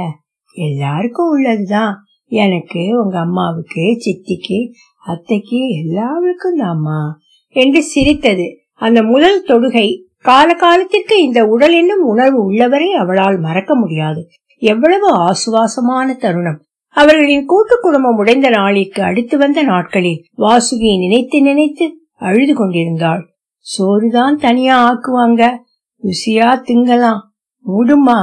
எல்லாருக்கும் 0.52 1.28
உள்ளதுதான். 1.28 1.94
எனக்கு 2.28 3.02
உங்க 3.04 3.18
அம்மாவுக்கு 3.18 3.82
சித்திக்கு 3.82 4.72
அத்தைக்கு 5.06 5.68
எல்லாருக்கும் 5.68 6.58
தாம்மா 6.58 7.00
என்று 7.48 7.82
சிரித்தது. 7.82 8.46
அந்த 8.72 9.02
முதல் 9.02 9.44
தொடுகை 9.46 10.04
காலகாலத்திற்கு 10.24 11.18
இந்த 11.18 11.46
உடல் 11.46 11.72
என்னும் 11.72 12.02
உணர்வு 12.02 12.44
உள்ளவரை 12.44 12.92
அவளால் 12.92 13.38
மறக்க 13.38 13.76
முடியாது. 13.76 14.28
எவ்வளவு 14.58 15.08
ஆசுவாசமான 15.16 16.14
தருணம். 16.14 16.65
அவர்களின் 16.96 17.46
கூட்டு 17.46 17.78
குடும்பம் 17.80 18.16
உடைந்த 18.16 18.48
நாளிற்கு 18.48 19.02
அடுத்து 19.02 19.38
வந்த 19.38 19.62
நாட்களில் 19.62 20.24
வாசுகியை 20.38 20.98
நினைத்து 20.98 21.42
நினைத்து 21.42 21.96
அழுது 22.14 22.54
கொண்டிருந்தாள். 22.54 23.26
சோறுதான் 23.58 24.36
தனியா 24.36 24.92
ஆக்குவாங்க. 24.92 25.56
ருசியா 26.02 26.62
திங்கலாம். 26.66 27.18
மூடுமா 27.66 28.18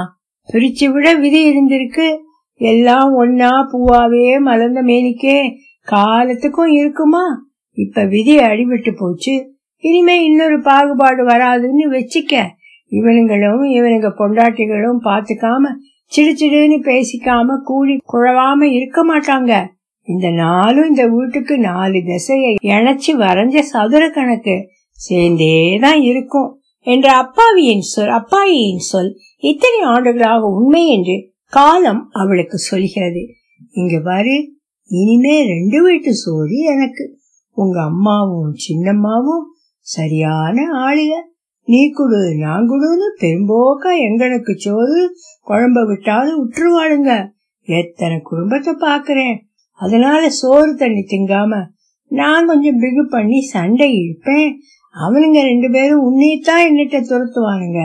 பிரிச்சு 0.53 0.91
விட 0.91 1.13
விதி 1.13 1.49
இருந்திருக்கு. 1.49 2.17
எல்லாம் 2.53 3.21
ஒன்னா 3.23 3.49
பூவாவே 3.71 4.39
மலர்ந்த 4.39 4.83
மேனிக்கே. 4.83 5.51
காலத்துக்கும் 5.81 6.71
இருக்குமா? 6.71 7.23
இப்ப 7.71 8.05
விதி 8.05 8.37
அடிபட்டு 8.37 8.95
போச்சு. 8.97 9.55
இனிமே 9.77 10.23
இன்னொரு 10.23 10.61
பாகுபாடு 10.61 11.25
வராதுன்னு 11.27 11.91
வச்சுக்க. 11.91 12.45
இவனுங்களும் 12.89 13.63
இவனுங்க 13.63 14.11
பொண்டாட்டிகளும் 14.17 14.99
பாத்துக்காம 15.03 15.69
சிடு 16.05 16.31
சிடுன்னு 16.31 16.79
பேசிக்காம 16.87 17.55
கூடி 17.63 17.97
குழவாம 18.13 18.61
இருக்க 18.61 18.99
மாட்டாங்க. 19.05 19.67
இந்த 20.01 20.29
நாளும் 20.29 20.89
இந்த 20.89 21.07
வீட்டுக்கு 21.07 21.57
நாலு 21.57 22.01
திசையை 22.05 22.55
இணைச்சு 22.61 23.11
வரைஞ்ச 23.13 23.59
சதுர 23.59 24.09
கணக்கு 24.09 24.55
சேர்ந்தேதான் 25.09 26.01
இருக்கும் 26.01 26.59
என்ற 26.79 27.13
அப்பாவியின் 27.13 27.79
சொல் 27.79 28.07
அப்பாயியின் 28.07 28.83
சொல் 28.91 29.17
இத்தனை 29.39 29.79
ஆண்டுகளாக 29.79 30.47
உண்மை 30.47 30.87
என்று 30.87 31.31
காலம் 31.45 32.09
அவளுக்கு 32.11 32.57
சொல்கிறது. 32.57 33.27
இங்க 33.71 33.99
பாரு 33.99 34.35
இனிமே 34.87 35.45
ரெண்டு 35.45 35.81
வீட்டு 35.83 36.13
சோறு 36.13 36.57
எனக்கு. 36.57 37.17
உங்க 37.51 37.81
அம்மாவும் 37.81 38.53
சின்னம்மாவும் 38.53 39.45
சரியான 39.79 40.61
ஆளுக 40.71 41.13
நீ 41.67 41.81
குடு 41.89 42.19
நான் 42.37 42.65
குடுன்னு 42.69 43.07
பெரும்போக்கா 43.21 43.91
எங்களுக்கு 44.07 44.53
சோறு 44.57 45.01
குழம்ப 45.47 45.85
விட்டாலும் 45.85 46.41
உற்றுவாளுங்க. 46.43 47.11
எத்தனை 47.67 48.19
குடும்பத்தை 48.21 48.73
பாக்குறேன் 48.79 49.35
அதனால 49.79 50.29
சோறு 50.29 50.75
தண்ணி 50.75 51.03
திங்காம 51.11 51.61
நான் 52.11 52.47
கொஞ்சம் 52.47 52.79
பிகு 52.79 53.03
பண்ணி 53.09 53.39
சண்டை 53.41 53.89
இழுப்பேன். 53.93 54.51
அவனுங்க 54.95 55.39
ரெண்டு 55.43 55.69
பேரும் 55.71 56.03
உன்னைத்தான் 56.03 56.65
என்னட்ட 56.69 56.97
துரத்துவானுங்க. 57.09 57.81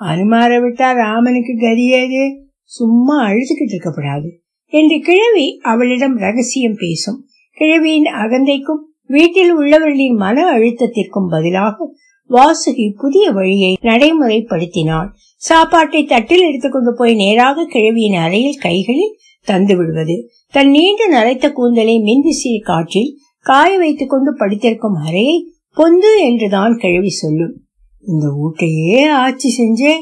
அனுமார 0.00 0.50
விட்டா 0.64 0.88
ராமனுக்கு 0.94 1.52
கரியேது 1.60 2.22
சும்மா 2.64 3.16
அழுதுகிட்டு 3.28 3.74
இருக்கப்படாது 3.74 4.28
என்று 4.72 4.96
கிழவி 5.00 5.46
அவளிடம் 5.62 6.16
ரகசியம் 6.16 6.78
பேசும். 6.78 7.18
கிழவியின் 7.56 8.08
அகந்தைக்கும் 8.14 8.82
வீட்டில் 9.06 9.52
உள்ளவர்களின் 9.56 10.16
மன 10.16 10.58
அழுத்தத்திற்கும் 10.58 11.28
பதிலாக 11.30 11.76
வாசுகி 12.30 12.92
புதிய 12.96 13.30
வழியை 13.30 13.76
நடைமுறைப்படுத்தினாள். 13.82 15.08
சாப்பாட்டை 15.36 16.04
தட்டில் 16.04 16.42
எடுத்துக்கொண்டு 16.42 16.94
போய் 16.94 17.14
நேராக 17.14 17.64
கிழவியின் 17.64 18.14
அறையில் 18.14 18.58
கைகளில் 18.60 19.18
தந்து 19.42 19.76
விடுவது. 19.76 20.30
தன் 20.50 20.70
நீண்டு 20.70 21.08
நரைத்த 21.08 21.52
கூந்தலை 21.52 21.96
மின்விசிறி 21.98 22.60
காற்றில் 22.62 23.18
காய 23.40 23.78
வைத்துக் 23.78 24.10
கொண்டு 24.10 24.34
படுத்திருக்கும் 24.34 24.94
அறையை 24.94 25.52
பொந்து 25.76 26.10
என்றுதான் 26.20 26.76
கிழவி 26.76 27.08
சொல்லும். 27.08 27.54
இந்த 28.06 28.26
ஊட்டையே 28.44 29.08
ஆட்சி 29.08 29.48
செஞ்சே 29.58 29.94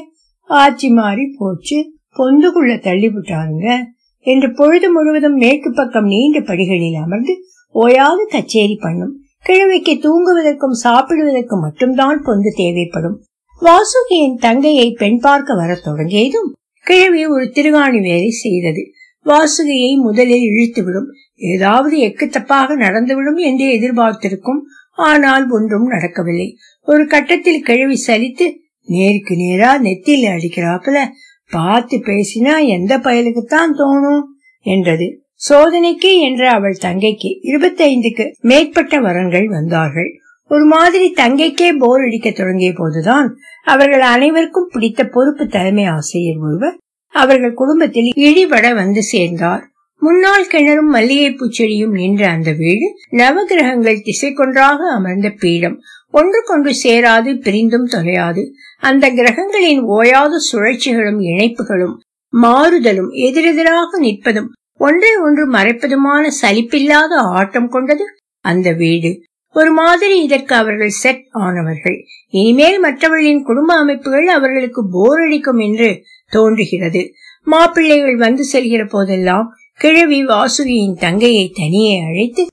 ஆட்சி 0.43 0.89
மாறி 0.89 1.35
போச்சு. 1.37 1.93
பொந்துக்குள்ள 2.17 2.79
தள்ளி 2.79 3.07
விட்டாருங்க 3.07 3.77
என்று 4.19 4.53
பொழுது 4.53 4.91
முழுவதும் 4.91 5.33
மேற்கு 5.33 5.73
பக்கம் 5.73 6.05
நீண்ட 6.05 6.39
படிகளில் 6.39 6.95
அமர்ந்து 6.95 7.33
ஓயாது 7.71 8.27
கச்சேரி 8.29 8.77
பண்ணும். 8.81 9.24
கிழவிக்கு 9.45 9.91
தூங்குவதற்கும் 9.91 10.77
சாப்பிடுவதற்கும் 10.83 11.59
மட்டும்தான் 11.59 12.23
பொந்து 12.23 12.51
தேவைப்படும். 12.55 13.23
வாசுகியின் 13.61 14.37
தங்கையை 14.39 14.91
பெண் 14.91 15.19
பார்க்க 15.19 15.55
வரத் 15.55 15.83
தொடங்கியதும் 15.83 16.53
கிழவி 16.83 17.27
ஒரு 17.27 17.51
திருகாணி 17.51 18.01
வேலை 18.01 18.29
செய்தது. 18.29 18.91
வாசுகியை 19.25 19.95
முதலில் 19.95 20.49
இழுத்துவிடும். 20.49 21.05
ஏதாவது 21.35 21.97
எக்கு 21.97 22.25
தப்பாக 22.25 22.75
நடந்துவிடும் 22.75 23.39
என்று 23.39 23.65
எதிர்பார்த்திருக்கும். 23.65 24.59
ஆனால் 24.95 25.51
ஒன்றும் 25.51 25.85
நடக்கவில்லை. 25.85 26.57
ஒரு 26.81 27.07
கட்டத்தில் 27.07 27.63
கிழவி 27.63 28.03
சலித்து 28.07 28.51
நேருக்கு 28.85 29.35
நேரா 29.35 29.81
நெத்தியில 29.81 30.37
அடிக்கிறாப்புல. 30.37 31.03
பார்த்து 31.51 31.97
பேசினா 31.97 32.67
எந்த 32.67 32.97
பயலுக்குத்தான் 32.97 33.73
தோணும்? 33.77 34.21
என்றது. 34.61 35.24
சோதனைக்கு 35.47 36.11
என்ற 36.19 36.43
அவள் 36.51 36.77
தங்கைக்கு 36.81 37.29
இருபத்தைந்துக்கு 37.43 38.25
மேற்பட்ட 38.41 38.99
வரன்கள் 39.01 39.47
வந்தார்கள். 39.47 40.09
ஒரு 40.51 40.65
மாதிரி 40.65 41.13
தங்கைக்கே 41.17 41.69
போர் 41.77 42.01
அடிக்க 42.01 42.29
தொடங்கிய 42.31 42.71
போதுதான் 42.75 43.27
அவர்கள் 43.63 44.03
அனைவருக்கும் 44.13 44.69
பிடித்த 44.71 45.03
பொறுப்பு 45.05 45.45
தலைமை 45.47 45.85
ஆசிரியர் 45.85 46.41
ஒருவர் 46.41 46.75
அவர்கள் 47.15 47.53
குடும்பத்தில் 47.53 48.09
இடிபட 48.17 48.73
வந்து 48.75 49.01
சேர்ந்தார். 49.03 49.63
முன்னாள் 50.01 50.47
கிணறும் 50.47 50.91
மல்லிகை 50.95 51.29
பூச்செடியும் 51.31 51.93
நின்ற 51.99 52.23
அந்த 52.29 52.51
வீடு 52.51 52.87
நவகிரகங்கள் 53.11 54.03
திசை 54.03 54.33
கொன்றாக 54.33 54.79
அமர்ந்த 54.95 55.29
பீடம். 55.39 55.77
ஒன்றுக்கொன்று 56.11 56.71
சேராது 56.83 57.31
பிரிந்தும் 57.41 57.87
தொலையாது. 57.87 58.43
அந்த 58.79 59.05
கிரகங்களின் 59.09 59.81
ஓயாத 59.97 60.33
சுழற்சிகளும் 60.49 61.21
இணைப்புகளும் 61.31 61.95
மாறுதலும் 62.33 63.11
எதிரெதிராக 63.27 63.99
நிற்பதும் 63.99 64.49
ஒன்றை 64.79 65.11
ஒன்று 65.15 65.51
மறைப்பதுமான 65.51 66.23
சலிப்பில்லாத 66.41 67.13
ஆட்டம் 67.33 67.67
கொண்டது 67.67 68.05
அந்த 68.45 68.71
வீடு. 68.73 69.23
ஒரு 69.55 69.71
மாதிரி 69.71 70.23
இதற்கு 70.23 70.55
அவர்கள் 70.55 70.89
செட் 70.89 71.27
ஆனவர்கள். 71.33 71.97
இனிமேல் 72.29 72.79
மற்றவர்களின் 72.79 73.43
குடும்ப 73.43 73.75
அமைப்புகள் 73.75 74.27
அவர்களுக்கு 74.27 74.89
போர் 74.91 75.21
அடிக்கும் 75.21 75.57
என்று 75.57 76.01
தோன்றுகிறது. 76.27 77.11
மாப்பிள்ளைகள் 77.43 78.15
வந்து 78.15 78.43
செல்கிற 78.53 78.89
போதெல்லாம் 78.89 79.47
கிழவி 79.73 80.25
வாசுகியின் 80.25 80.99
தங்கையை 80.99 81.51
தனியே 81.55 81.99
அழைத்து 81.99 82.45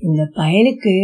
இந்த 0.00 0.22
பயலுக்கு 0.34 0.94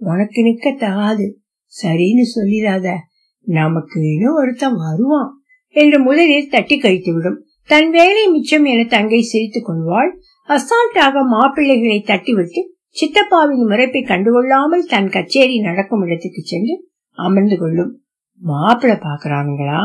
உனக்கு 0.00 0.40
நிக்க 0.42 0.78
தகாது 0.78 1.40
சரின்னு 1.72 2.24
சொல்லிடாத. 2.34 2.94
நமக்கு 3.42 4.00
இன்னும் 4.00 4.34
ஒருத்தன் 4.34 4.76
வருவான். 4.76 5.30
என்று 5.74 5.98
முதலில் 6.00 6.50
தட்டி 6.50 6.78
கழித்து 6.78 7.14
விடும் 7.14 7.46
தன் 7.70 7.90
வேலை 7.90 8.28
மிச்சம் 8.28 8.64
என 8.64 8.84
தங்கை 8.84 9.20
சிரித்துக் 9.22 9.64
கொள்வாள். 9.64 10.20
அசால்ட்டாக 10.48 11.22
மாப்பிள்ளைகளை 11.24 11.98
தட்டிவிட்டு 12.06 12.60
சித்தப்பாவின் 12.98 13.66
முறைப்பை 13.68 14.00
கண்டுகொள்ளாமல் 14.02 14.88
தன் 14.88 15.08
கச்சேரி 15.08 15.60
நடக்கும் 15.60 16.02
இடத்துக்கு 16.02 16.40
சென்று 16.42 16.88
அமர்ந்து 17.10 17.58
கொள்ளும். 17.58 18.02
மாப்பிள்ள 18.46 18.94
பாக்குறாங்களா 19.04 19.82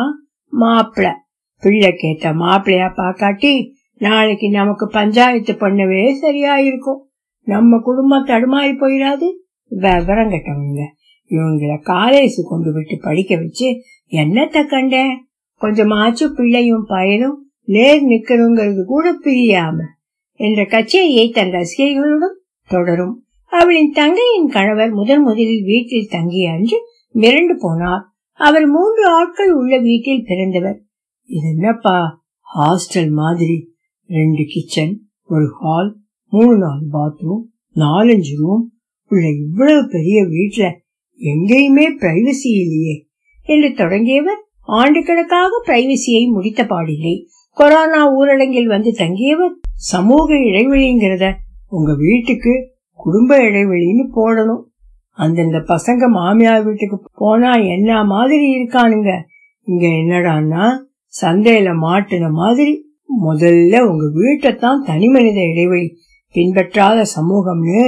மாப்பிள. 0.53 1.11
பிள்ளை 1.59 1.93
கேட்ட 1.95 2.31
மாப்பிள்ளையா 2.33 2.89
பாக்காட்டி 2.95 3.69
நாளைக்கு 3.97 4.49
நமக்கு 4.49 4.87
பஞ்சாயத்து 4.87 5.53
பண்ணவே 5.53 6.13
சரியா 6.13 6.57
இருக்கும் 6.57 7.09
நம்ம 7.43 7.79
குடும்பம் 7.79 8.25
தடுமாறி 8.25 8.73
போயிடாது. 8.81 9.27
விவரம் 9.67 10.29
கட்டவங்க. 10.29 10.81
இவங்களை 11.29 11.77
காலேஜ் 11.85 12.43
கொண்டு 12.43 12.73
விட்டு 12.73 12.97
படிக்க 13.01 13.35
வச்சு 13.35 13.67
என்னத்த 14.11 14.67
கண்டேன் 14.67 15.27
கொஞ்சமாச்சும் 15.61 16.35
பிள்ளையும் 16.35 16.85
பயனும் 16.87 17.39
நேர் 17.65 18.03
நிக்கணுங்கிறது 18.03 18.83
கூட 18.83 19.19
பிரியாம. 19.23 19.75
என்ற 20.33 20.63
கச்சேரியை 20.63 21.33
தன் 21.33 21.51
ரசிகைகளுடன் 21.51 22.35
தொடரும். 22.67 23.25
அவளின் 23.45 23.91
தங்கையின் 23.91 24.49
கணவர் 24.49 24.91
முதன் 24.91 25.21
முதலில் 25.21 25.63
வீட்டில் 25.63 26.07
தங்கிய 26.09 26.51
அன்று 26.51 26.79
மிரண்டு 27.13 27.55
போனார். 27.61 28.01
அவர் 28.33 28.65
மூன்று 28.65 29.07
ஆட்கள் 29.07 29.53
உள்ள 29.53 29.77
வீட்டில் 29.77 30.25
பிறந்தவர். 30.25 30.81
இது 31.25 31.49
என்னப்பா? 31.49 32.25
ஹாஸ்டல் 32.55 33.09
மாதிரி. 33.09 33.73
ரெண்டு 34.07 34.43
கிச்சன் 34.47 35.01
ஒரு 35.23 35.49
ஹால் 35.59 35.97
மூணு 36.29 36.57
நாலு 36.57 36.85
பாத்ரூம் 36.93 37.43
நாலஞ்சு 37.75 38.35
ரூம். 38.37 38.73
உள்ள 39.09 39.29
இவ்வளவு 39.29 39.89
பெரிய 39.89 40.23
வீட்டுல 40.23 40.71
எங்கேயுமே 41.19 41.87
பிரைவசி 41.99 42.49
இல்லையே. 42.51 43.07
என்று 43.45 43.73
தொடங்கியவர் 43.73 44.43
ஆண்டுக்கணக்காக 44.67 45.61
பிரைவசியை 45.65 46.27
முடித்த 46.27 46.65
பாடில்லை. 46.65 47.27
கொரோனா 47.55 48.01
ஊரடங்கில் 48.19 48.67
வந்து 48.67 48.91
தங்கியவர் 48.91 49.53
சமூக 49.91 50.33
இடைவெளிங்கிறத 50.33 51.33
உங்க 51.69 51.95
வீட்டுக்கு 51.95 52.53
குடும்ப 52.93 53.37
இடைவெளின்னு 53.37 54.05
போடணும். 54.15 54.63
அந்தந்த 55.09 55.57
பசங்க 55.57 56.07
மாமியார் 56.09 56.63
வீட்டுக்கு 56.63 56.97
போனா 57.13 57.51
என்ன 57.53 58.03
மாதிரி 58.03 58.45
இருக்கானுங்க? 58.55 59.11
இங்க 59.67 59.85
என்னடான்னா 59.87 60.65
சந்தையில 61.21 61.69
மாட்டுன 61.81 62.29
மாதிரி 62.31 62.73
முதல்ல 63.23 63.79
உங்க 63.79 64.05
வீட்டைத்தான் 64.13 64.83
தனி 64.85 65.07
மனித 65.07 65.39
இடைவெளி 65.41 65.87
பின்பற்றாத 66.35 67.05
சமூகம்னு 67.15 67.85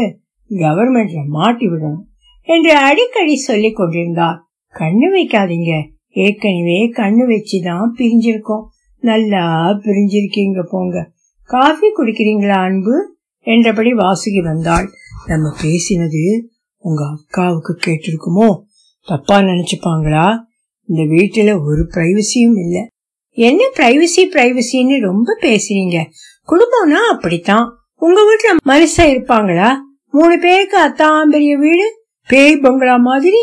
கவர்மெண்ட்ல 0.50 1.26
மாட்டி 1.28 1.68
விடணும் 1.68 2.04
என்று 2.50 2.74
அடிக்கடி 2.76 3.36
சொல்லிக் 3.36 3.76
கொண்டிருந்தார். 3.76 4.40
கண்ணு 4.76 5.08
வைக்காதீங்க. 5.16 5.74
ஏற்கனவே 6.10 6.80
கண்ணு 6.92 7.24
வச்சுதான் 7.34 7.88
பிரிஞ்சிருக்கோம். 7.98 8.66
நல்லா 9.00 9.68
பிரிஞ்சிருக்கீங்க 9.68 10.64
போங்க. 10.64 11.12
காஃபி 11.44 11.88
குடிக்கிறீங்களா 11.88 12.58
அன்பு? 12.64 13.16
என்றபடி 13.40 13.94
வாசுகி 13.94 14.44
வந்தாள். 14.44 14.90
நம்ம 15.26 15.54
பேசினது 15.64 16.42
உங்க 16.78 17.04
அக்காவுக்கு 17.04 17.76
கேட்டிருக்குமோ? 17.86 18.62
தப்பா 19.06 19.40
நினைச்சுப்பாங்களா? 19.40 20.38
இந்த 20.84 21.04
வீட்டுல 21.04 21.64
ஒரு 21.64 21.90
பிரைவசியும் 21.94 22.60
இல்ல. 22.60 22.88
என்ன 23.32 23.64
பிரைவசி 23.76 24.22
பிரைவசின்னு 24.32 25.00
ரொம்ப 25.00 25.38
பேசுறீங்க 25.42 26.06
குடும்பம்னா 26.48 27.12
அப்படித்தான். 27.12 27.78
உங்க 27.96 28.22
வீட்டுல 28.22 28.70
மனுஷன் 28.70 29.10
இருப்பாங்களா? 29.10 29.76
மூணு 30.12 30.40
பேருக்கு 30.40 30.78
அத்தான் 30.78 31.30
பெரிய 31.30 31.58
வீடு 31.58 32.04
பேய் 32.28 32.60
பொங்கலா 32.64 33.00
மாதிரி? 33.00 33.38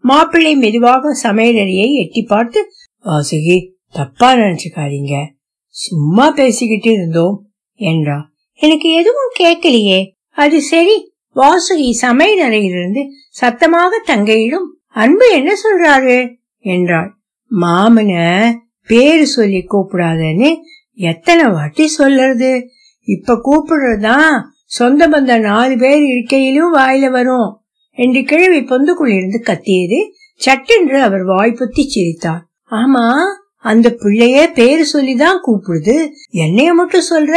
மாப்பிள்ளை 0.00 0.56
மெதுவாக 0.56 1.16
சமையலறையை 1.22 1.94
எட்டி 1.94 2.22
பார்த்து 2.22 2.66
வாசுகி 3.04 3.76
தப்பா 3.92 4.34
நினைச்சுக்காதீங்க 4.34 5.24
சும்மா 5.68 6.30
பேசிக்கிட்டு 6.30 6.90
இருந்தோம் 6.90 7.46
என்றா. 7.74 8.30
எனக்கு 8.54 8.90
எதுவும் 8.90 9.32
கேட்கலையே. 9.38 10.10
அது 10.30 10.62
சரி. 10.62 11.12
வாசுகி 11.34 11.90
சமையல் 11.90 12.46
அறையிலிருந்து 12.46 13.00
சத்தமாக 13.30 14.02
தங்கையிடும் 14.06 14.66
அன்பு 14.86 15.32
என்ன 15.32 15.52
சொல்றாரு? 15.52 16.34
என்றாள். 16.58 17.16
மாமன 17.60 18.42
பேரு 18.86 19.26
சொல்லி 19.26 19.66
கூப்பிடாதன்னு 19.70 20.54
எத்தனை 20.94 21.44
வாட்டி 21.48 21.94
சொல்லறது? 21.98 22.62
இப்ப 23.02 23.40
கூப்பிடுறதுதான் 23.44 24.40
சொந்த 24.64 25.08
பந்த 25.08 25.40
நாலு 25.40 25.78
பேர் 25.78 26.00
இருக்கையிலும் 26.00 26.76
வாயில 26.76 27.10
வரும். 27.10 27.64
என்று 27.90 28.22
கிழவி 28.24 28.58
பொந்துக்குள்ளிருந்து 28.58 29.40
கத்தியது 29.42 30.12
சட்டென்று 30.36 31.02
அவர் 31.02 31.24
வாய்ப்புத்தி 31.24 31.86
சிரித்தார். 31.86 32.46
ஆமா 32.70 33.12
அந்த 33.58 33.90
பிள்ளையே 33.90 34.48
பேரு 34.48 34.84
சொல்லிதான் 34.84 35.42
கூப்பிடுது. 35.46 36.08
என்னைய 36.30 36.74
மட்டும் 36.74 37.04
சொல்ற? 37.10 37.36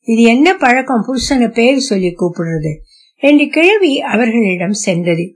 இது 0.00 0.22
என்ன 0.22 0.56
பழக்கம்? 0.56 1.04
புருஷனை 1.06 1.48
பேரு 1.48 1.80
சொல்லி 1.80 2.14
கூப்பிடுறது. 2.14 2.72
என்று 3.16 3.48
கிழவி 3.48 4.00
அவர்களிடம் 4.00 4.72
சென்றது. 4.72 5.34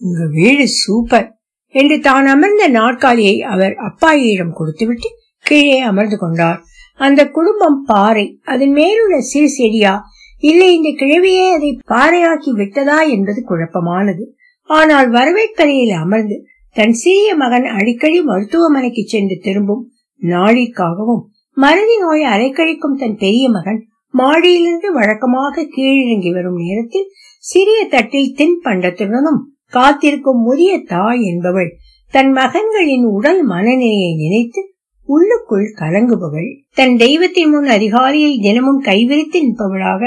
உங்க 0.00 0.26
வீடு 0.30 0.68
சூப்பர். 0.68 1.38
என்று 1.66 2.00
தான் 2.00 2.26
அமர்ந்த 2.26 2.68
நாற்காலியை 2.68 3.42
அவர் 3.42 3.76
அப்பாயியிடம் 3.76 4.52
கொடுத்துவிட்டு 4.52 5.08
கீழே 5.42 5.78
அமர்ந்து 5.78 6.18
கொண்டார். 6.18 6.62
அந்த 6.96 7.28
குடும்பம் 7.28 7.82
பாறை. 7.86 8.40
அதன் 8.44 8.70
மேலுள்ள 8.70 9.20
சிறு 9.20 9.48
செடியா? 9.48 10.02
இல்லை 10.38 10.76
இந்த 10.76 10.88
கிழவியே 10.88 11.52
அதை 11.52 11.80
பாறையாக்கி 11.88 12.50
விட்டதா 12.50 13.02
என்பது 13.02 13.44
குழப்பமானது. 13.48 14.24
ஆனால் 14.64 15.10
வரவேற்கரையில் 15.10 15.92
அமர்ந்து 15.92 16.44
தன் 16.76 16.92
சிறிய 16.92 17.34
மகன் 17.34 17.64
அடிக்கடி 17.64 18.22
மருத்துவமனைக்கு 18.22 19.02
சென்று 19.06 19.38
திரும்பும் 19.42 19.84
நாளிற்காகவும் 20.22 21.22
மறதி 21.56 21.96
நோய் 21.98 22.24
அலைக்கழிக்கும் 22.24 22.96
தன் 22.96 23.16
பெரிய 23.16 23.50
மகன் 23.50 23.80
மாடியிலிருந்து 24.14 24.90
வழக்கமாக 24.92 25.68
கீழிறங்கி 25.76 26.30
வரும் 26.32 26.56
நேரத்தில் 26.56 27.08
சிறிய 27.38 27.86
தட்டில் 27.88 28.34
தின் 28.34 28.60
பண்டத்துடனும் 28.64 29.40
காத்திருக்கும் 29.66 30.40
முதிய 30.42 30.82
தாய் 30.86 31.22
என்பவள் 31.22 31.70
தன் 32.12 32.32
மகன்களின் 32.32 33.04
உடல் 33.04 33.42
மனநிலையை 33.44 34.12
நினைத்து 34.14 34.60
உள்ளுக்குள் 35.08 35.74
கலங்குபவள். 35.76 36.48
தன் 36.74 36.96
தெய்வத்தின் 36.96 37.50
முன் 37.50 37.66
அதிகாலையில் 37.66 38.40
தினமும் 38.40 38.82
கைவிரித்து 38.82 39.38
நிற்பவளாக 39.40 40.02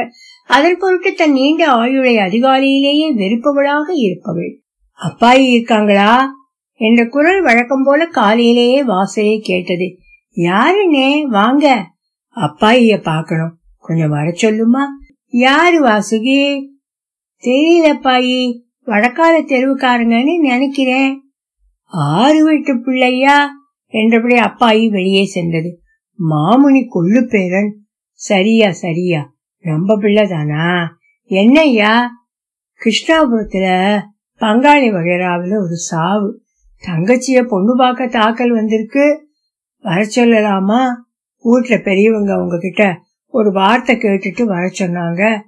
அதன் 0.50 0.78
பொருட்டு 0.78 1.14
தன் 1.14 1.32
நீண்ட 1.32 1.68
ஆயுளை 1.68 2.16
அதிகாலையிலேயே 2.18 3.08
வெறுப்பவளாக 3.16 3.88
இருப்பவள். 3.98 4.52
அப்பாயி 5.00 5.46
இருக்காங்களா? 5.50 6.12
என்ற 6.82 7.08
குரல் 7.08 7.42
வழக்கம் 7.42 7.84
போல 7.84 8.06
காலையிலேயே 8.06 8.84
வாசலே 8.84 9.40
கேட்டது. 9.42 9.98
யாருன்னே 10.36 11.22
வாங்க. 11.22 11.92
அப்பாயிய 12.36 13.02
பாக்கணும் 13.02 13.58
கொஞ்சம் 13.78 14.10
வர 14.10 14.24
சொல்லுமா? 14.24 14.88
யாரு 15.26 15.84
வாசுகி? 15.84 16.68
தெரியலப்பாயி 17.42 18.60
வடக்கால 18.86 19.42
தெருவுக்காரங்கன்னு 19.48 20.40
நினைக்கிறேன். 20.40 21.22
ஆறு 21.84 22.44
வீட்டு 22.44 22.82
பிள்ளையா? 22.82 23.50
என்றபடி 23.88 24.36
அப்பாயி 24.36 24.90
வெளியே 24.90 25.26
சென்றது. 25.26 25.82
மாமுனி 26.30 26.86
கொள்ளு 26.88 27.28
பேரன். 27.28 27.86
சரியா 28.12 28.72
சரியா. 28.72 29.34
ரொம்ப 29.58 29.98
பிள்ளைதானா? 29.98 30.88
என்னய்யா? 31.30 32.08
கிருஷ்ணாபுரத்துல 32.84 34.00
பங்காளி 34.40 34.88
வகைராவில 34.90 35.58
ஒரு 35.58 35.76
சாவு. 35.76 36.41
தங்கச்சிய 36.88 37.44
பொண்ணு 37.44 37.76
பார்க்க 37.76 38.08
தாக்கல் 38.08 38.52
வந்திருக்கு. 38.52 39.06
வர 39.84 40.08
சொல்லலாமா? 40.16 40.82
வீட்டுல 41.46 41.84
பெரியவங்க 41.84 42.38
உங்ககிட்ட 42.38 42.84
ஒரு 43.34 43.52
வார்த்தை 43.52 43.96
கேட்டுட்டு 43.96 44.44
வர 44.44 44.64
சொன்னாங்க. 44.80 45.40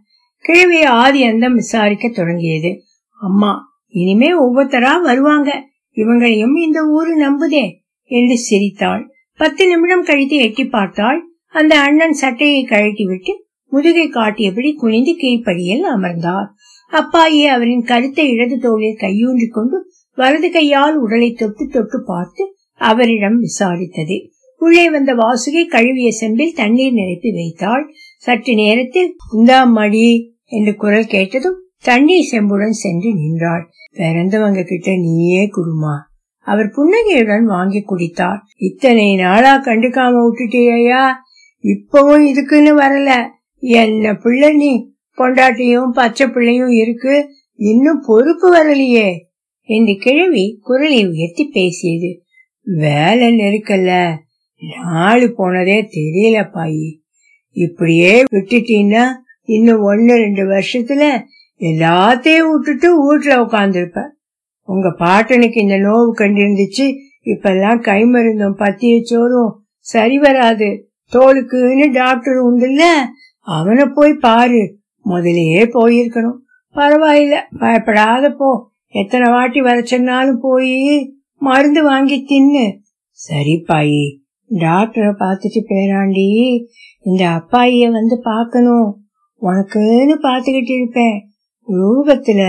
கிழவி 0.46 0.84
ஆதி 0.84 1.24
அந்தம் 1.24 1.54
விசாரிக்க 1.54 2.08
தொடங்கியது. 2.08 2.72
அம்மா 3.20 3.52
இனிமே 3.88 4.30
ஒவ்வொருத்தரா 4.34 5.02
வருவாங்க. 5.02 5.64
இவங்களையும் 5.98 6.56
இந்த 6.56 6.80
ஊரு 6.88 7.12
நம்புதே 7.26 7.66
என்று 8.04 8.38
சிரித்தாள். 8.38 9.04
பத்து 9.40 9.68
நிமிடம் 9.68 10.04
கழித்து 10.04 10.36
எட்டி 10.36 10.66
பார்த்தாள். 10.66 11.20
அந்த 11.48 11.80
அண்ணன் 11.80 12.14
சட்டையை 12.14 12.64
கழட்டி 12.64 13.06
விட்டு 13.06 13.34
முதுகை 13.72 14.10
காட்டியபடி 14.10 14.74
குனிந்து 14.74 15.12
கீழ்ப்படியில் 15.12 15.86
அமர்ந்தார். 15.96 16.50
அப்பாயே 16.92 17.46
அவரின் 17.46 17.84
கருத்த 17.84 18.24
இடது 18.24 18.60
தோளில் 18.60 19.00
கையூன்றி 19.00 19.48
கொண்டு 19.48 19.78
வலது 20.16 20.52
கையால் 20.52 20.98
உடலை 20.98 21.32
தொட்டு 21.32 21.68
தொட்டு 21.68 22.04
பார்த்து 22.04 22.56
அவரிடம் 22.74 23.40
விசாரித்தது. 23.42 24.30
உள்ளே 24.58 24.90
வந்த 24.90 25.14
வாசுகை 25.14 25.68
கழுவிய 25.68 26.12
செம்பில் 26.12 26.54
தண்ணீர் 26.54 26.94
நிரப்பி 26.94 27.32
வைத்தாள். 27.32 27.94
சற்று 28.18 28.56
நேரத்தில் 28.56 29.16
இந்தா 29.34 29.64
மடி 29.64 30.36
என்று 30.46 30.76
குரல் 30.76 31.06
கேட்டதும் 31.06 31.60
தண்ணீர் 31.82 32.30
செம்புடன் 32.32 32.70
சென்று 32.70 33.14
நின்றாள். 33.14 33.70
பிறந்தவங்க 33.94 34.64
கிட்ட 34.64 34.92
நீயே 34.92 35.44
குடுமா 35.46 35.96
அவர் 36.40 36.70
புன்னகையுடன் 36.70 37.46
வாங்கி 37.46 37.84
குடித்தார். 37.84 38.40
இத்தனை 38.58 39.16
நாளா 39.16 39.58
கண்டுக்காம 39.58 40.16
விட்டுட்டியா 40.24 41.04
இப்பவும் 41.64 42.26
இதுக்குன்னு 42.32 42.74
வரல. 42.78 43.28
என்ன 43.60 44.16
பிள்ளை 44.16 44.54
நீ? 44.54 44.94
பொண்டாட்டியும் 45.18 45.90
பச்சை 45.90 46.28
பிள்ளையும் 46.28 46.70
இருக்கு. 46.70 47.30
இன்னும் 47.56 48.04
பொறுப்பு 48.06 48.48
வரலையே. 48.56 49.10
என்று 49.66 49.98
கிழவி 50.00 50.60
குரலை 50.62 51.08
உயர்த்தி 51.08 51.48
பேசியது. 51.48 52.24
வேலை 52.62 53.38
நெருக்கல்ல. 53.38 54.16
நாள் 54.82 55.34
போனதே 55.34 55.82
தெரியல 55.82 56.48
பாயி 56.54 57.02
இப்படியே 57.50 58.24
விட்டுட்டீங்கன்னா 58.32 59.06
இன்னும் 59.42 59.82
ஒன்னு 59.82 60.16
ரெண்டு 60.16 60.44
வருஷத்துல 60.44 61.24
எல்லாத்தையும் 61.60 62.52
விட்டுட்டு 62.52 62.96
வீட்டுல 63.06 63.26
உட்காந்துருப்ப 63.26 64.02
உங்க 64.66 64.96
பாட்டனுக்கு 65.00 65.62
இந்த 65.62 65.76
நோவு 65.76 66.12
கண்டிருந்துச்சு. 66.18 66.96
இப்பெல்லாம் 67.26 67.82
கை 67.82 68.04
மருந்தும் 68.04 68.58
பத்திய 68.58 69.04
சோறும் 69.04 69.66
சரி 69.80 70.20
வராது. 70.20 70.92
தோலுக்குன்னு 71.14 71.92
டாக்டர் 71.92 72.34
உண்டுல்ல. 72.34 72.82
அவனை 73.40 73.86
போய் 73.94 74.14
பாரு. 74.14 74.78
முதலையே 75.06 75.68
போயிருக்கணும். 75.74 76.38
பரவாயில்ல. 76.74 77.36
பயப்படாத 77.60 78.30
போ. 78.30 78.73
எத்தனை 78.94 79.32
வாட்டி 79.32 79.62
வர 79.62 79.82
சொன்னாலும் 79.82 80.40
போய் 80.42 80.76
மருந்து 81.38 81.84
வாங்கி 81.84 82.18
தின்னு. 82.30 82.66
சரி 83.12 83.64
பாயி 83.68 84.04
டாக்டரை 84.50 85.12
பார்த்துட்டு 85.20 85.62
பேராண்டி 85.70 86.28
இந்த 87.04 87.24
அப்பாயிய 87.26 87.92
வந்து 87.92 88.20
பார்க்கணும். 88.24 88.90
உனக்குன்னு 89.42 90.16
பார்த்துக்கிட்டு 90.22 90.76
இருப்பேன். 90.76 91.18
ரூபத்துல 91.68 92.42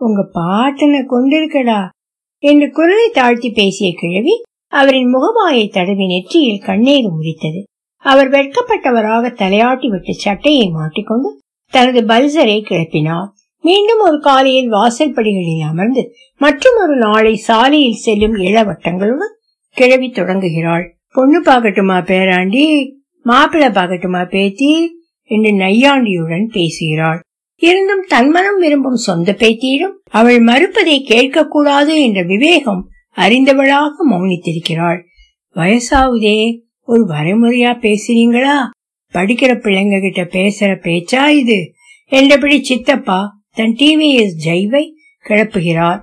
உங்க 0.00 0.20
பாட்டனை 0.34 1.00
கொண்டிருக்கடா. 1.06 1.88
என்று 2.42 2.70
குரலை 2.70 3.10
தாழ்த்தி 3.12 3.50
பேசிய 3.50 3.90
கிழவி 3.96 4.34
அவரின் 4.72 5.12
முகமாயை 5.14 5.70
தடவி 5.70 6.06
நெற்றியில் 6.06 6.64
கண்ணீர் 6.64 7.08
முடித்தது 7.12 7.60
அவர் 8.04 8.30
வெட்கப்பட்டவராக 8.30 9.32
தலையாட்டி 9.40 9.88
விட்டு 9.88 10.14
சட்டையை 10.14 10.68
மாட்டிக்கொண்டு 10.70 11.38
தனது 11.72 12.00
பல்சரை 12.00 12.58
கிளப்பினார். 12.60 13.30
மீண்டும் 13.62 13.98
ஒரு 13.98 14.20
காலையில் 14.20 14.68
வாசல் 14.68 15.12
படிகளில் 15.12 15.62
அமர்ந்து 15.62 16.12
மற்றும் 16.36 16.76
ஒரு 16.82 16.96
நாளை 16.96 17.36
சாலையில் 17.36 17.92
செல்லும் 17.92 18.34
இளவட்டங்களுடன் 18.34 19.34
கிழவி 19.70 20.10
தொடங்குகிறாள். 20.10 20.96
பொண்ணு 21.12 21.42
பார்க்கட்டுமா 21.42 22.02
பேராண்டி? 22.02 22.92
மாப்பிள்ளை 23.22 23.68
பார்க்கட்டுமா 23.68 24.28
பேத்தி? 24.28 24.98
என்று 25.24 25.50
நையாண்டியுடன் 25.50 26.46
பேசுகிறாள். 26.52 27.20
இருந்தும் 27.56 28.04
தன்மனம் 28.08 28.58
விரும்பும் 28.58 28.94
சொந்த 28.94 29.36
பேத்தியிடம் 29.38 29.94
அவள் 30.10 30.40
மறுப்பதை 30.40 31.06
கேட்கக்கூடாது 31.08 32.02
என்ற 32.02 32.22
விவேகம் 32.22 32.88
அறிந்தவளாக 33.16 33.90
மௌனித்திருக்கிறாள். 34.10 35.00
வயசாவுதே 35.54 36.60
ஒரு 36.82 37.06
வரைமுறையா 37.06 37.72
பேசுறீங்களா? 37.78 38.56
படிக்கிற 39.12 39.52
பிள்ளைங்க 39.58 40.12
கிட்ட 40.12 40.38
பேசுற 40.38 40.78
பேச்சா 40.78 41.28
இது? 41.28 41.72
என்றபடி 42.06 42.64
சித்தப்பா 42.64 43.39
தன் 43.50 43.76
டிவிஎஸ் 43.78 44.36
ஜெய்வை 44.44 44.84
கிளப்புகிறார். 45.28 46.00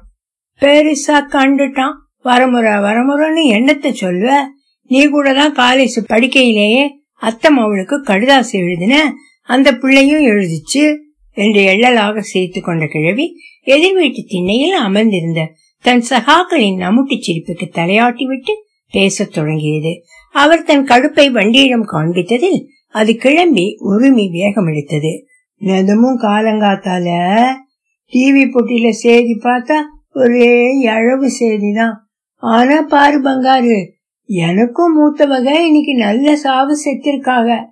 பெருசா 0.62 1.20
கண்டுட்டான். 1.32 1.94
வரமுறை 2.24 2.72
வரமுறைன்னு 2.80 3.46
எண்ணத்தை 3.46 3.94
சொல்வ 3.94 4.48
நீ 4.88 5.08
கூட 5.08 5.34
தான் 5.34 5.56
காலேஜ் 5.56 6.04
படிக்கையிலேயே 6.10 6.90
அத்தம் 7.14 7.58
அவளுக்கு 7.58 8.04
கடுதாசு 8.04 8.52
எழுதின? 8.52 9.14
அந்த 9.44 9.76
பிள்ளையும் 9.76 10.26
எழுதிச்சு? 10.26 10.96
என்று 11.32 11.64
எள்ளலாக 11.64 12.22
சேர்த்து 12.22 12.62
கொண்ட 12.62 12.88
கிழவி 12.88 13.36
எதிர் 13.62 13.94
வீட்டு 13.94 14.24
திண்ணையில் 14.28 14.74
அமர்ந்திருந்த 14.74 15.52
தன் 15.82 16.04
சகாக்களின் 16.10 16.80
நமுட்டி 16.80 17.18
சிரிப்புக்கு 17.18 17.68
தலையாட்டி 17.76 18.24
விட்டு 18.24 18.54
பேசத் 18.92 19.34
தொடங்கியது. 19.34 20.04
அவர் 20.32 20.64
தன் 20.64 20.84
கடுப்பை 20.84 21.32
வண்டியிடம் 21.32 21.88
காண்பித்ததில் 21.88 22.66
அது 22.88 23.16
கிளம்பி 23.16 23.76
உரிமை 23.80 24.30
வேகமெடுத்தது. 24.34 25.22
எடுத்தது 25.60 26.18
காலங்காத்தால 26.18 27.08
டிவி 28.12 28.44
பொட்டில 28.48 28.90
செய்தி 28.90 29.34
பார்த்தா 29.34 29.74
ஒரே 30.10 30.86
எழவு 30.90 31.30
செய்திதான். 31.40 31.94
ஆனா 32.36 32.82
பாரு 32.82 33.22
பங்காரு 33.22 33.90
எனக்கும் 34.26 34.96
மூத்தவங்க 34.96 35.50
இன்னைக்கு 35.50 35.96
நல்ல 35.96 36.36
சாவு 36.36 36.78
செத்திருக்காங்க 36.86 37.64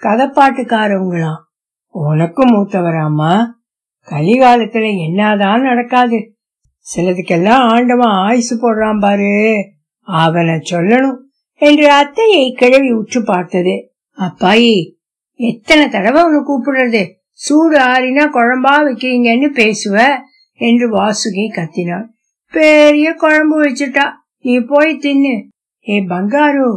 கதப்பாட்டுக்காரவங்களாம். 0.00 1.40
உனக்கும் 1.88 2.50
மூத்தவராமா 2.50 3.46
கலிகாலத்துல 4.10 5.06
என்னதான் 5.06 5.62
நடக்காது. 5.62 6.36
சிலதுக்கெல்லாம் 6.96 7.64
ஆண்டவன் 7.70 8.12
ஆயுசு 8.12 8.54
போடுறான் 8.56 9.00
பாரு. 9.00 9.54
அவனை 10.00 10.54
சொல்லணும் 10.54 11.16
என்று 11.52 11.86
அத்தையை 11.90 12.52
கிழவி 12.52 12.90
உற்று 12.90 13.24
பார்த்தது. 13.24 13.94
அப்பாயி 14.18 14.94
எத்தனை 15.34 15.88
தடவை 15.88 16.22
உன்னை 16.22 16.40
கூப்பிடுறது? 16.40 17.20
சூடு 17.44 17.78
ஆறினா 17.78 18.24
குழம்பா 18.30 18.74
வைக்கிறீங்கன்னு 18.84 19.48
பேசுவ 19.52 20.18
என்று 20.54 20.86
வாசுகி 20.96 21.44
கத்தினாள். 21.50 22.06
பெரிய 22.50 23.14
குழம்பு 23.14 23.56
வச்சுட்டா 23.64 24.10
நீ 24.42 24.58
போய் 24.66 24.96
தின்னு. 24.96 25.34
ஏ 25.88 26.06
பங்காரு 26.06 26.68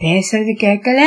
பேசுறது 0.00 0.52
கேட்கல? 0.60 1.00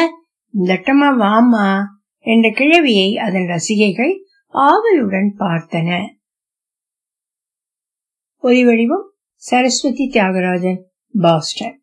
லட்டமா 0.65 1.09
வாமா 1.23 1.81
என்ற 2.19 2.49
கிழவியை 2.49 3.17
அதன் 3.17 3.47
ரசிகைகள் 3.47 4.13
ஆவலுடன் 4.47 5.35
பார்த்தன. 5.39 5.89
ஒலி 8.37 8.65
வடிவம் 8.65 9.11
சரஸ்வதி 9.35 10.09
தியாகராஜன் 10.13 10.81
பாஸ்டன். 11.21 11.81